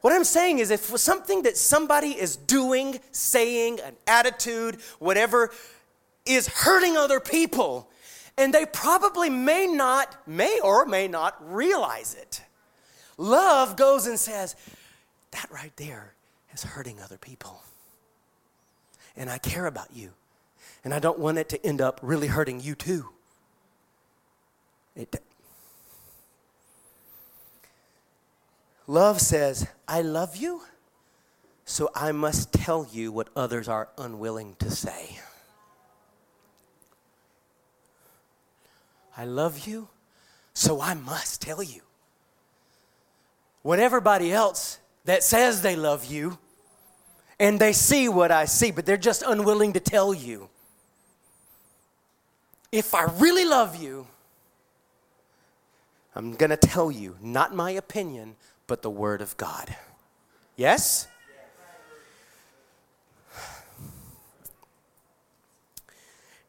[0.02, 5.52] What I'm saying is, if something that somebody is doing, saying, an attitude, whatever,
[6.26, 7.88] is hurting other people,
[8.36, 12.42] and they probably may not, may or may not realize it,
[13.18, 14.56] love goes and says,
[15.32, 16.14] That right there
[16.52, 17.62] is hurting other people.
[19.16, 20.12] And I care about you.
[20.84, 23.08] And I don't want it to end up really hurting you too.
[24.96, 25.22] It,
[28.86, 30.62] love says, I love you,
[31.64, 35.18] so I must tell you what others are unwilling to say.
[39.16, 39.88] I love you,
[40.54, 41.82] so I must tell you.
[43.62, 46.38] What everybody else that says they love you
[47.38, 50.48] and they see what I see, but they're just unwilling to tell you.
[52.70, 54.06] If I really love you,
[56.14, 58.36] I'm going to tell you, not my opinion,
[58.66, 59.74] but the Word of God.
[60.56, 61.06] Yes?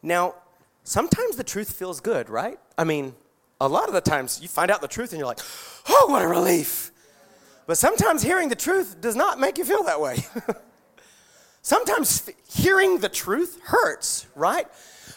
[0.01, 0.35] Now,
[0.83, 2.59] sometimes the truth feels good, right?
[2.77, 3.15] I mean,
[3.59, 5.39] a lot of the times you find out the truth and you're like,
[5.87, 6.91] oh, what a relief.
[7.65, 10.17] But sometimes hearing the truth does not make you feel that way.
[11.61, 14.67] sometimes hearing the truth hurts, right?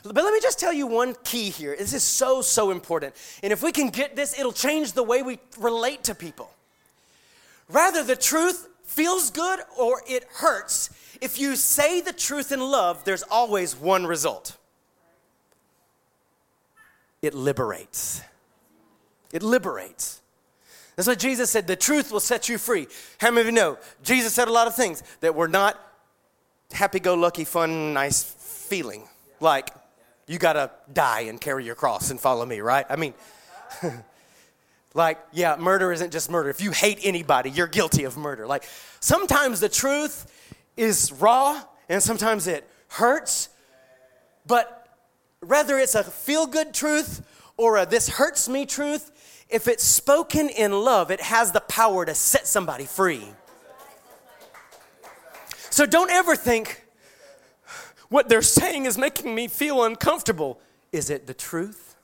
[0.05, 1.75] But let me just tell you one key here.
[1.77, 3.17] This is so, so important.
[3.43, 6.51] And if we can get this, it'll change the way we relate to people.
[7.69, 10.91] Rather, the truth feels good or it hurts.
[11.21, 14.57] If you say the truth in love, there's always one result
[17.23, 18.23] it liberates.
[19.33, 20.23] It liberates.
[20.97, 21.67] That's what Jesus said.
[21.67, 22.89] The truth will set you free.
[23.19, 23.79] How many of you know?
[24.03, 25.79] Jesus said a lot of things that were not
[26.73, 29.07] happy go lucky, fun, nice feeling.
[29.41, 29.71] Like,
[30.27, 32.87] you got to die and carry your cross and follow me, right?
[32.89, 33.14] I mean,
[34.95, 36.49] like, yeah, murder isn't just murder.
[36.49, 38.47] If you hate anybody, you're guilty of murder.
[38.47, 38.64] Like,
[39.01, 40.33] sometimes the truth
[40.77, 43.51] is raw and sometimes it hurts,
[44.47, 44.76] but
[45.41, 47.26] whether it's a feel good truth
[47.57, 52.05] or a this hurts me truth, if it's spoken in love, it has the power
[52.05, 53.24] to set somebody free.
[55.70, 56.84] So don't ever think,
[58.09, 60.61] what they're saying is making me feel uncomfortable.
[60.93, 61.97] Is it the truth?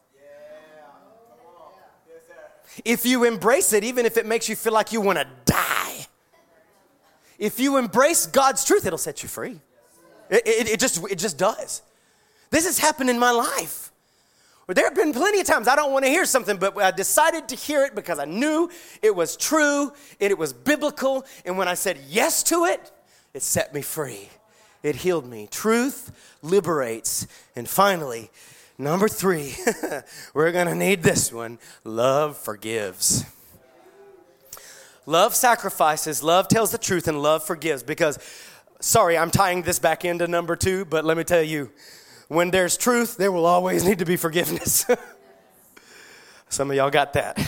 [2.84, 6.06] If you embrace it, even if it makes you feel like you want to die,
[7.38, 9.60] if you embrace God's truth, it'll set you free.
[10.30, 11.82] It, it, it, just, it just does.
[12.52, 13.90] This has happened in my life.
[14.66, 16.92] Where there have been plenty of times I don't want to hear something, but I
[16.92, 18.70] decided to hear it because I knew
[19.02, 21.26] it was true and it was biblical.
[21.44, 22.92] And when I said yes to it,
[23.34, 24.28] it set me free
[24.82, 25.48] it healed me.
[25.50, 27.26] Truth liberates.
[27.54, 28.30] And finally,
[28.78, 29.54] number three,
[30.34, 33.24] we're going to need this one love forgives.
[35.04, 37.82] Love sacrifices, love tells the truth, and love forgives.
[37.82, 38.18] Because,
[38.80, 41.70] sorry, I'm tying this back into number two, but let me tell you
[42.32, 44.86] when there's truth, there will always need to be forgiveness.
[46.48, 47.38] Some of y'all got that.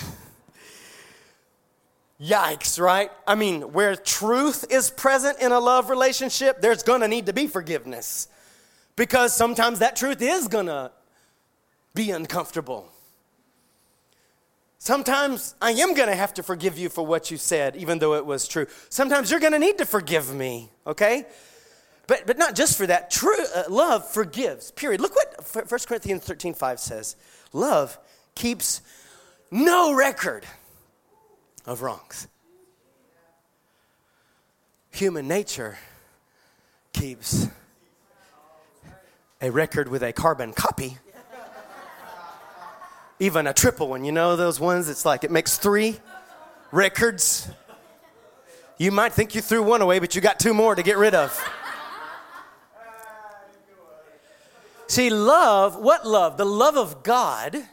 [2.21, 3.11] Yikes, right?
[3.27, 7.47] I mean, where truth is present in a love relationship, there's gonna need to be
[7.47, 8.29] forgiveness.
[8.97, 10.93] Because sometimes that truth is gonna
[11.95, 12.89] be uncomfortable.
[14.79, 18.25] Sometimes I am gonna have to forgive you for what you said, even though it
[18.25, 18.67] was true.
[18.91, 21.27] Sometimes you're gonna need to forgive me, okay?
[22.07, 23.11] But, but not just for that.
[23.11, 25.01] True uh, love forgives, period.
[25.01, 27.17] Look what 1 Corinthians 13 5 says
[27.53, 27.99] love
[28.35, 28.83] keeps
[29.51, 30.45] no record
[31.67, 32.29] of wrongs.
[34.93, 35.79] Human nature
[36.93, 37.49] keeps
[39.41, 40.99] a record with a carbon copy,
[43.19, 44.05] even a triple one.
[44.05, 44.89] You know those ones?
[44.89, 45.99] It's like it makes three
[46.71, 47.49] records.
[48.79, 51.15] You might think you threw one away, but you got two more to get rid
[51.15, 51.33] of.
[54.95, 56.37] See, love, what love?
[56.37, 57.65] The love of God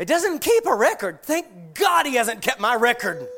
[0.00, 1.22] it doesn't keep a record.
[1.22, 3.28] Thank God he hasn't kept my record.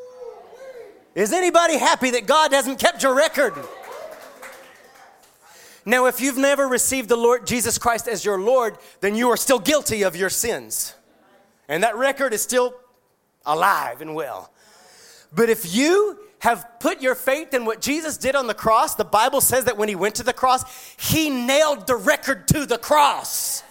[1.16, 3.54] Is anybody happy that God hasn't kept your record?
[5.84, 9.36] Now, if you've never received the Lord Jesus Christ as your Lord, then you are
[9.36, 10.94] still guilty of your sins.
[11.68, 12.76] And that record is still
[13.44, 14.52] alive and well.
[15.34, 19.04] But if you have put your faith in what Jesus did on the cross, the
[19.04, 20.64] Bible says that when he went to the cross,
[20.96, 23.62] he nailed the record to the cross.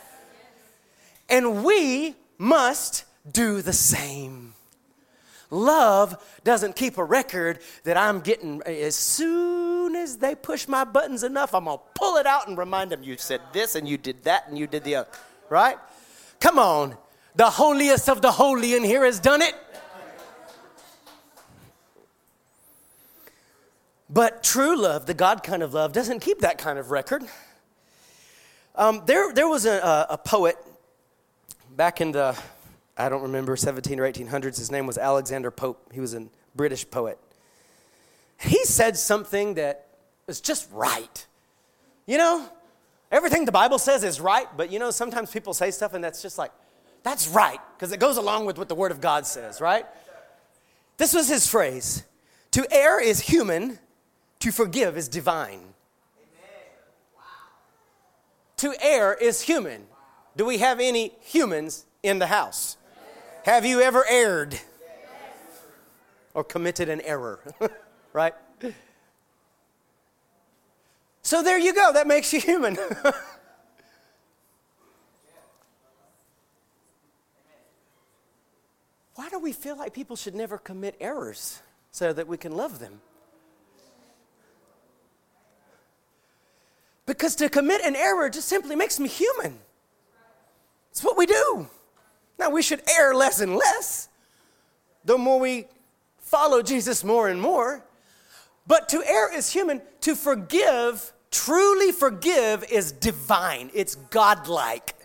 [1.28, 4.54] And we must do the same.
[5.50, 6.16] Love
[6.46, 11.54] doesn't keep a record that I'm getting as soon as they push my buttons enough,
[11.54, 14.48] I'm gonna pull it out and remind them you said this and you did that
[14.48, 15.10] and you did the other.
[15.50, 15.76] Right?
[16.40, 16.96] Come on.
[17.36, 19.56] The holiest of the holy in here has done it.
[24.14, 27.24] But true love, the God kind of love, doesn't keep that kind of record.
[28.76, 30.58] Um, there, there was a, a, poet
[31.76, 32.38] back in the,
[32.98, 34.58] I don't remember, 17 or 1800s.
[34.58, 35.92] His name was Alexander Pope.
[35.94, 37.18] He was a British poet.
[38.40, 39.88] He said something that
[40.28, 41.26] was just right.
[42.06, 42.50] You know,
[43.12, 46.22] everything the Bible says is right, but you know, sometimes people say stuff and that's
[46.22, 46.52] just like,
[47.04, 49.86] that's right, because it goes along with what the Word of God says, right?
[50.98, 52.04] This was his phrase
[52.52, 53.80] To err is human,
[54.42, 55.62] to forgive is divine.
[57.16, 57.22] Wow.
[58.58, 59.86] To err is human.
[60.36, 62.78] Do we have any humans in the house?
[62.96, 63.46] Yes.
[63.46, 64.54] Have you ever erred?
[64.54, 64.62] Yes.
[66.34, 67.40] Or committed an error?
[68.14, 68.34] right?
[71.22, 71.94] So there you go.
[71.94, 72.78] That makes you human.
[79.16, 81.62] Why do we feel like people should never commit errors
[81.92, 83.02] so that we can love them?
[87.06, 89.60] Because to commit an error just simply makes me human.
[90.92, 91.68] It's what we do.
[92.38, 94.10] Now, we should err less and less
[95.06, 95.66] the more we
[96.20, 97.84] follow Jesus more and more.
[98.68, 104.96] But to err is human, to forgive, truly forgive, is divine, it's godlike.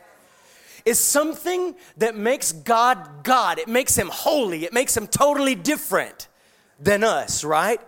[0.85, 3.59] Is something that makes God God.
[3.59, 4.65] It makes him holy.
[4.65, 6.29] It makes him totally different
[6.79, 7.81] than us, right?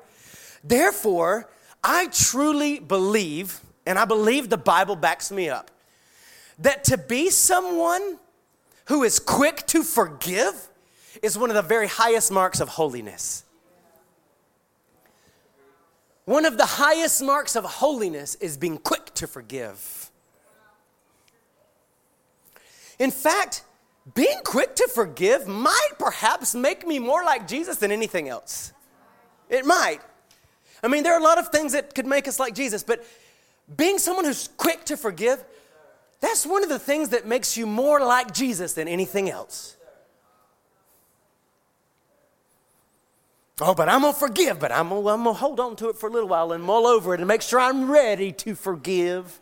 [0.65, 1.49] Therefore,
[1.85, 5.71] I truly believe and I believe the Bible backs me up,
[6.59, 8.19] that to be someone
[8.85, 10.69] who is quick to forgive
[11.23, 13.45] is one of the very highest marks of holiness.
[16.27, 20.11] One of the highest marks of holiness is being quick to forgive.
[22.99, 23.65] In fact,
[24.15, 28.75] being quick to forgive might perhaps make me more like Jesus than anything else.
[29.49, 30.01] It might.
[30.83, 33.03] I mean, there are a lot of things that could make us like Jesus, but
[33.77, 35.45] being someone who's quick to forgive,
[36.21, 39.77] that's one of the things that makes you more like Jesus than anything else.
[43.61, 46.09] Oh, but I'm gonna forgive, but I'm gonna, I'm gonna hold on to it for
[46.09, 49.41] a little while and mull over it and make sure I'm ready to forgive.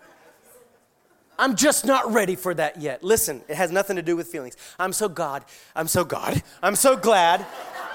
[1.39, 3.05] I'm just not ready for that yet.
[3.05, 4.57] Listen, it has nothing to do with feelings.
[4.79, 5.45] I'm so God.
[5.75, 6.43] I'm so God.
[6.63, 7.45] I'm so glad.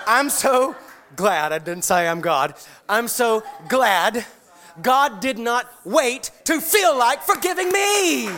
[0.05, 0.75] I'm so
[1.15, 1.51] glad.
[1.51, 2.53] I didn't say I'm God.
[2.88, 4.23] I'm so glad
[4.82, 8.30] God did not wait to feel like forgiving me.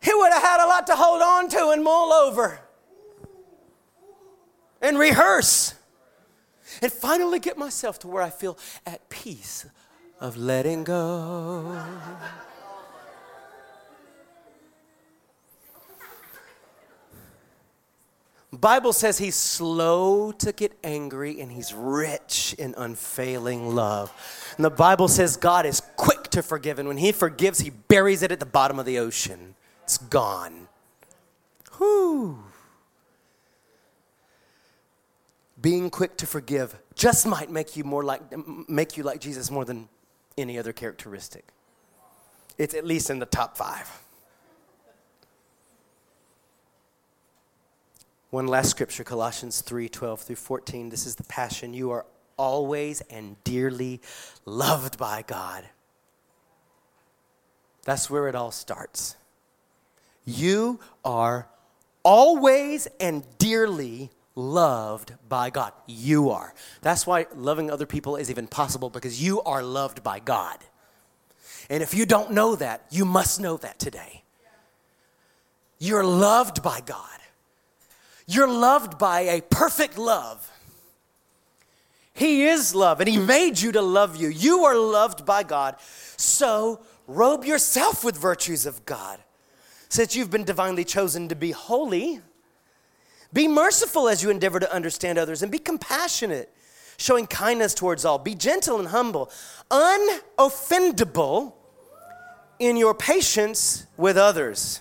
[0.00, 2.60] He would have had a lot to hold on to and mull over
[4.80, 5.74] and rehearse
[6.80, 9.66] and finally get myself to where I feel at peace
[10.20, 11.82] of letting go.
[18.56, 24.12] Bible says he's slow to get angry and he's rich in unfailing love.
[24.56, 28.22] And the Bible says God is quick to forgive and when he forgives he buries
[28.22, 29.54] it at the bottom of the ocean.
[29.84, 30.68] It's gone.
[31.78, 32.38] Whew.
[35.60, 38.22] Being quick to forgive just might make you more like
[38.68, 39.88] make you like Jesus more than
[40.38, 41.44] any other characteristic.
[42.58, 44.05] It's at least in the top 5.
[48.30, 50.88] One last scripture, Colossians 3 12 through 14.
[50.88, 51.74] This is the passion.
[51.74, 52.06] You are
[52.36, 54.00] always and dearly
[54.44, 55.64] loved by God.
[57.84, 59.16] That's where it all starts.
[60.24, 61.48] You are
[62.02, 65.72] always and dearly loved by God.
[65.86, 66.52] You are.
[66.82, 70.58] That's why loving other people is even possible because you are loved by God.
[71.70, 74.24] And if you don't know that, you must know that today.
[75.78, 77.18] You're loved by God.
[78.26, 80.50] You're loved by a perfect love.
[82.12, 84.28] He is love, and He made you to love you.
[84.28, 85.76] You are loved by God.
[86.16, 89.20] So robe yourself with virtues of God.
[89.88, 92.20] Since you've been divinely chosen to be holy,
[93.32, 96.50] be merciful as you endeavor to understand others, and be compassionate,
[96.96, 98.18] showing kindness towards all.
[98.18, 99.30] Be gentle and humble,
[99.70, 101.52] unoffendable
[102.58, 104.80] in your patience with others.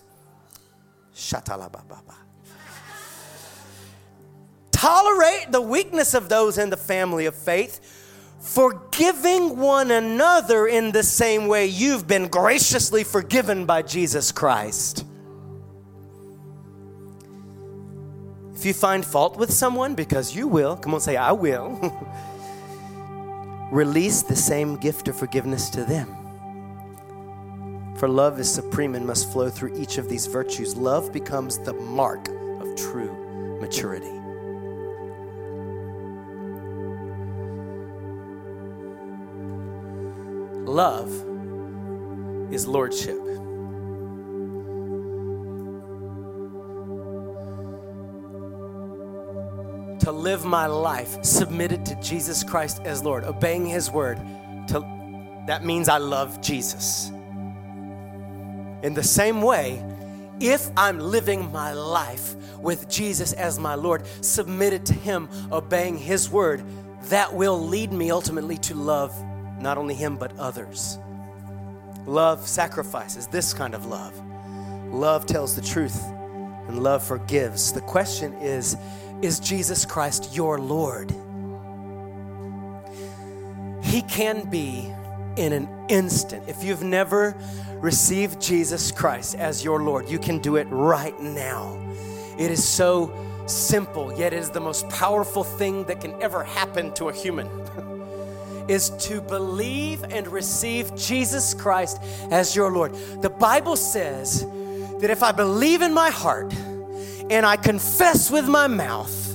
[1.13, 2.01] Shatalababa.
[4.85, 7.81] Tolerate the weakness of those in the family of faith.
[8.39, 15.03] forgiving one another in the same way you've been graciously forgiven by Jesus Christ.
[18.53, 21.79] If you find fault with someone, because you will, come on, say, I will,
[23.71, 26.15] release the same gift of forgiveness to them.
[27.97, 30.75] For love is supreme and must flow through each of these virtues.
[30.75, 34.24] Love becomes the mark of true maturity.
[40.65, 41.11] Love
[42.51, 43.17] is lordship.
[49.99, 54.17] To live my life submitted to Jesus Christ as Lord, obeying His word,
[54.69, 54.79] to,
[55.45, 57.09] that means I love Jesus.
[58.81, 59.83] In the same way,
[60.39, 66.29] if I'm living my life with Jesus as my Lord, submitted to Him, obeying His
[66.29, 66.63] word,
[67.03, 69.15] that will lead me ultimately to love
[69.65, 70.99] not only Him, but others.
[72.05, 74.13] Love sacrifices, this kind of love.
[74.93, 76.05] Love tells the truth,
[76.67, 77.73] and love forgives.
[77.73, 78.77] The question is
[79.23, 81.09] Is Jesus Christ your Lord?
[83.83, 84.93] He can be
[85.35, 86.47] in an instant.
[86.47, 87.35] If you've never
[87.77, 91.75] received Jesus Christ as your Lord, you can do it right now.
[92.37, 93.11] It is so
[93.47, 97.49] simple, yet it is the most powerful thing that can ever happen to a human.
[98.67, 102.01] is to believe and receive Jesus Christ
[102.31, 102.93] as your Lord.
[103.21, 104.45] The Bible says
[104.99, 106.53] that if I believe in my heart
[107.29, 109.25] and I confess with my mouth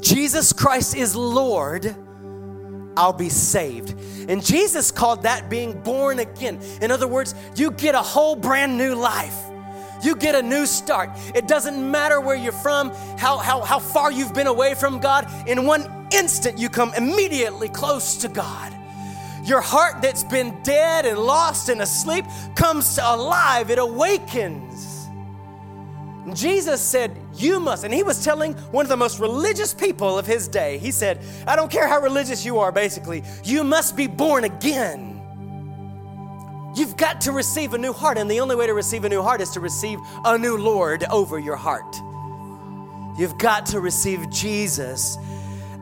[0.00, 1.94] Jesus Christ is Lord,
[2.96, 3.94] I'll be saved.
[4.28, 6.60] And Jesus called that being born again.
[6.80, 9.36] In other words, you get a whole brand new life.
[10.02, 11.10] You get a new start.
[11.34, 15.30] It doesn't matter where you're from, how, how, how far you've been away from God.
[15.48, 18.74] In one instant, you come immediately close to God.
[19.44, 22.24] Your heart that's been dead and lost and asleep
[22.54, 25.08] comes alive, it awakens.
[26.34, 30.26] Jesus said, You must, and he was telling one of the most religious people of
[30.26, 34.06] his day, he said, I don't care how religious you are, basically, you must be
[34.06, 35.09] born again.
[36.74, 39.22] You've got to receive a new heart, and the only way to receive a new
[39.22, 41.96] heart is to receive a new Lord over your heart.
[43.18, 45.18] You've got to receive Jesus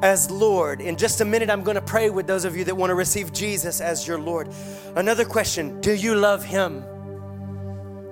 [0.03, 0.81] as Lord.
[0.81, 2.95] In just a minute, I'm going to pray with those of you that want to
[2.95, 4.49] receive Jesus as your Lord.
[4.97, 6.85] Another question Do you love Him?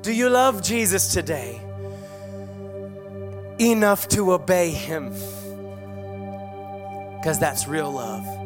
[0.03, 1.61] Do you love Jesus today?
[3.59, 5.11] Enough to obey Him?
[7.19, 8.46] Because that's real love.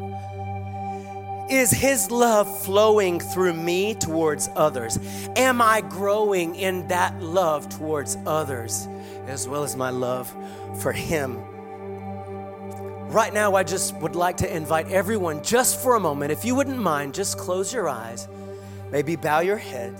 [1.51, 4.97] Is His love flowing through me towards others?
[5.35, 8.87] Am I growing in that love towards others
[9.27, 10.33] as well as my love
[10.81, 11.35] for Him?
[13.09, 16.55] Right now, I just would like to invite everyone, just for a moment, if you
[16.55, 18.29] wouldn't mind, just close your eyes,
[18.89, 19.93] maybe bow your head.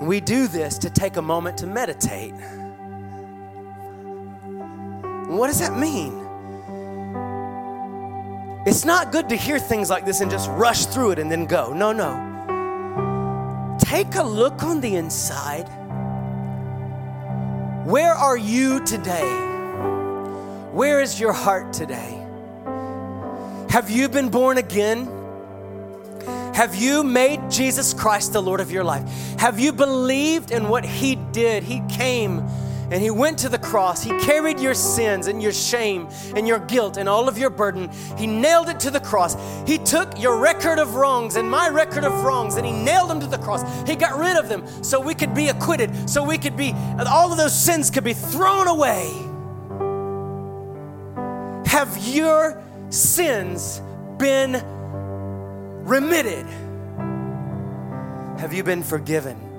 [0.00, 2.34] We do this to take a moment to meditate.
[5.28, 6.29] What does that mean?
[8.66, 11.46] It's not good to hear things like this and just rush through it and then
[11.46, 11.72] go.
[11.72, 12.28] No, no.
[13.78, 15.66] Take a look on the inside.
[17.86, 19.28] Where are you today?
[20.72, 22.22] Where is your heart today?
[23.70, 25.08] Have you been born again?
[26.54, 29.08] Have you made Jesus Christ the Lord of your life?
[29.38, 31.62] Have you believed in what He did?
[31.62, 32.46] He came
[32.90, 34.02] and he went to the cross.
[34.02, 37.90] He carried your sins and your shame and your guilt and all of your burden.
[38.16, 39.36] He nailed it to the cross.
[39.66, 43.20] He took your record of wrongs and my record of wrongs and he nailed them
[43.20, 43.62] to the cross.
[43.88, 46.74] He got rid of them so we could be acquitted, so we could be,
[47.08, 49.08] all of those sins could be thrown away.
[51.66, 53.80] Have your sins
[54.18, 54.60] been
[55.84, 56.46] remitted?
[58.40, 59.49] Have you been forgiven?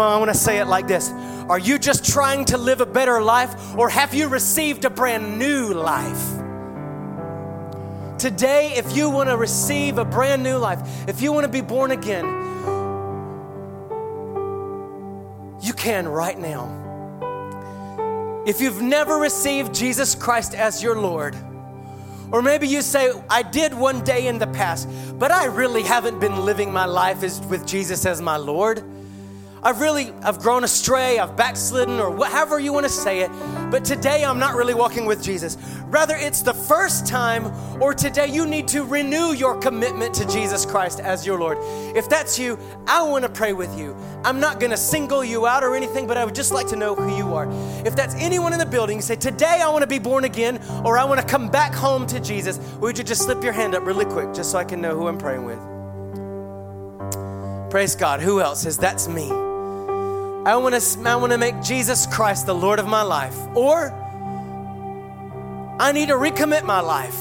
[0.00, 1.10] Come on, I want to say it like this
[1.50, 5.38] Are you just trying to live a better life, or have you received a brand
[5.38, 6.38] new life?
[8.18, 11.60] Today, if you want to receive a brand new life, if you want to be
[11.60, 12.24] born again,
[15.60, 16.78] you can right now.
[18.46, 21.36] If you've never received Jesus Christ as your Lord,
[22.32, 24.88] or maybe you say, I did one day in the past,
[25.18, 28.82] but I really haven't been living my life as, with Jesus as my Lord.
[29.62, 33.30] I've really, I've grown astray, I've backslidden, or whatever you want to say it,
[33.70, 35.58] but today I'm not really walking with Jesus.
[35.86, 40.64] Rather, it's the first time, or today you need to renew your commitment to Jesus
[40.64, 41.58] Christ as your Lord.
[41.94, 43.94] If that's you, I want to pray with you.
[44.24, 46.76] I'm not going to single you out or anything, but I would just like to
[46.76, 47.46] know who you are.
[47.86, 50.96] If that's anyone in the building, say, Today I want to be born again, or
[50.96, 53.84] I want to come back home to Jesus, would you just slip your hand up
[53.84, 55.58] really quick just so I can know who I'm praying with?
[57.70, 58.20] Praise God.
[58.20, 59.49] Who else says, That's me?
[60.44, 63.36] I want to I want to make Jesus Christ the Lord of my life.
[63.54, 63.92] Or
[65.78, 67.18] I need to recommit my life.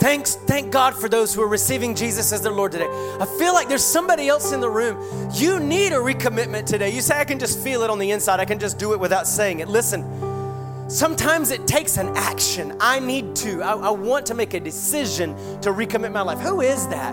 [0.00, 2.88] Thanks, thank God for those who are receiving Jesus as their Lord today.
[2.88, 4.98] I feel like there's somebody else in the room.
[5.32, 6.90] You need a recommitment today.
[6.90, 9.00] You say, I can just feel it on the inside, I can just do it
[9.00, 9.68] without saying it.
[9.68, 12.76] Listen, sometimes it takes an action.
[12.80, 16.40] I need to, I, I want to make a decision to recommit my life.
[16.40, 17.12] Who is that?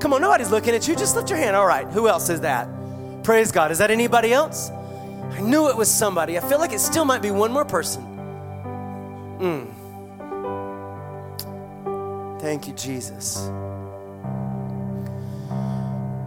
[0.00, 0.96] Come on, nobody's looking at you.
[0.96, 1.54] Just lift your hand.
[1.54, 2.68] All right, who else is that?
[3.24, 3.70] Praise God.
[3.72, 4.70] Is that anybody else?
[4.70, 6.38] I knew it was somebody.
[6.38, 8.02] I feel like it still might be one more person.
[9.40, 9.70] Mm.
[12.40, 13.38] Thank you, Jesus.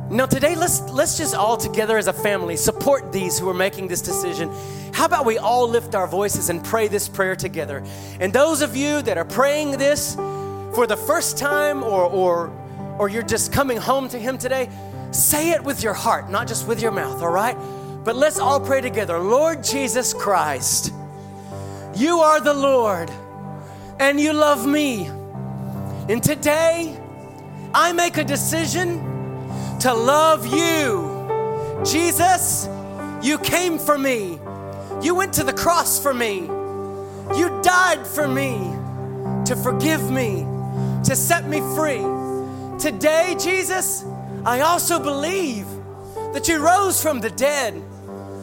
[0.09, 3.89] Now today let's let's just all together as a family support these who are making
[3.89, 4.49] this decision.
[4.93, 7.83] How about we all lift our voices and pray this prayer together?
[8.19, 12.49] And those of you that are praying this for the first time or or
[12.97, 14.69] or you're just coming home to him today,
[15.11, 17.57] say it with your heart, not just with your mouth, all right?
[18.03, 19.19] But let's all pray together.
[19.19, 20.93] Lord Jesus Christ,
[21.95, 23.11] you are the Lord,
[23.99, 25.07] and you love me.
[26.07, 26.97] And today,
[27.73, 28.99] I make a decision
[29.79, 31.83] to love you.
[31.83, 32.69] Jesus,
[33.21, 34.39] you came for me.
[35.01, 36.41] You went to the cross for me.
[37.35, 38.57] You died for me
[39.45, 40.45] to forgive me,
[41.03, 42.03] to set me free.
[42.79, 44.03] Today, Jesus,
[44.47, 45.67] I also believe
[46.31, 47.83] that you rose from the dead.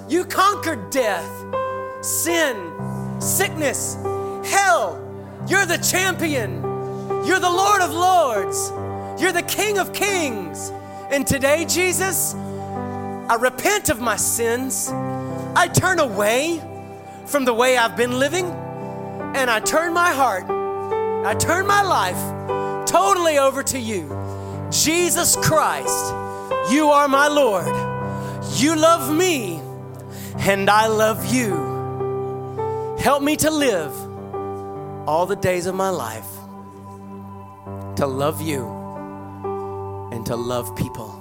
[0.06, 1.30] You conquered death,
[2.04, 2.74] sin,
[3.22, 3.94] sickness,
[4.44, 5.00] hell.
[5.48, 6.62] You're the champion.
[7.24, 8.70] You're the Lord of Lords.
[9.18, 10.70] You're the King of Kings.
[11.10, 14.90] And today, Jesus, I repent of my sins.
[15.56, 16.60] I turn away
[17.24, 20.44] from the way I've been living and I turn my heart,
[21.24, 24.23] I turn my life totally over to you.
[24.74, 26.12] Jesus Christ,
[26.70, 27.74] you are my Lord.
[28.58, 29.60] You love me
[30.40, 32.96] and I love you.
[32.98, 33.92] Help me to live
[35.08, 36.26] all the days of my life
[37.96, 38.66] to love you
[40.12, 41.14] and to love people.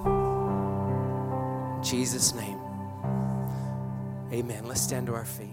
[1.77, 2.59] In Jesus' name.
[4.31, 4.65] Amen.
[4.65, 5.52] Let's stand to our feet.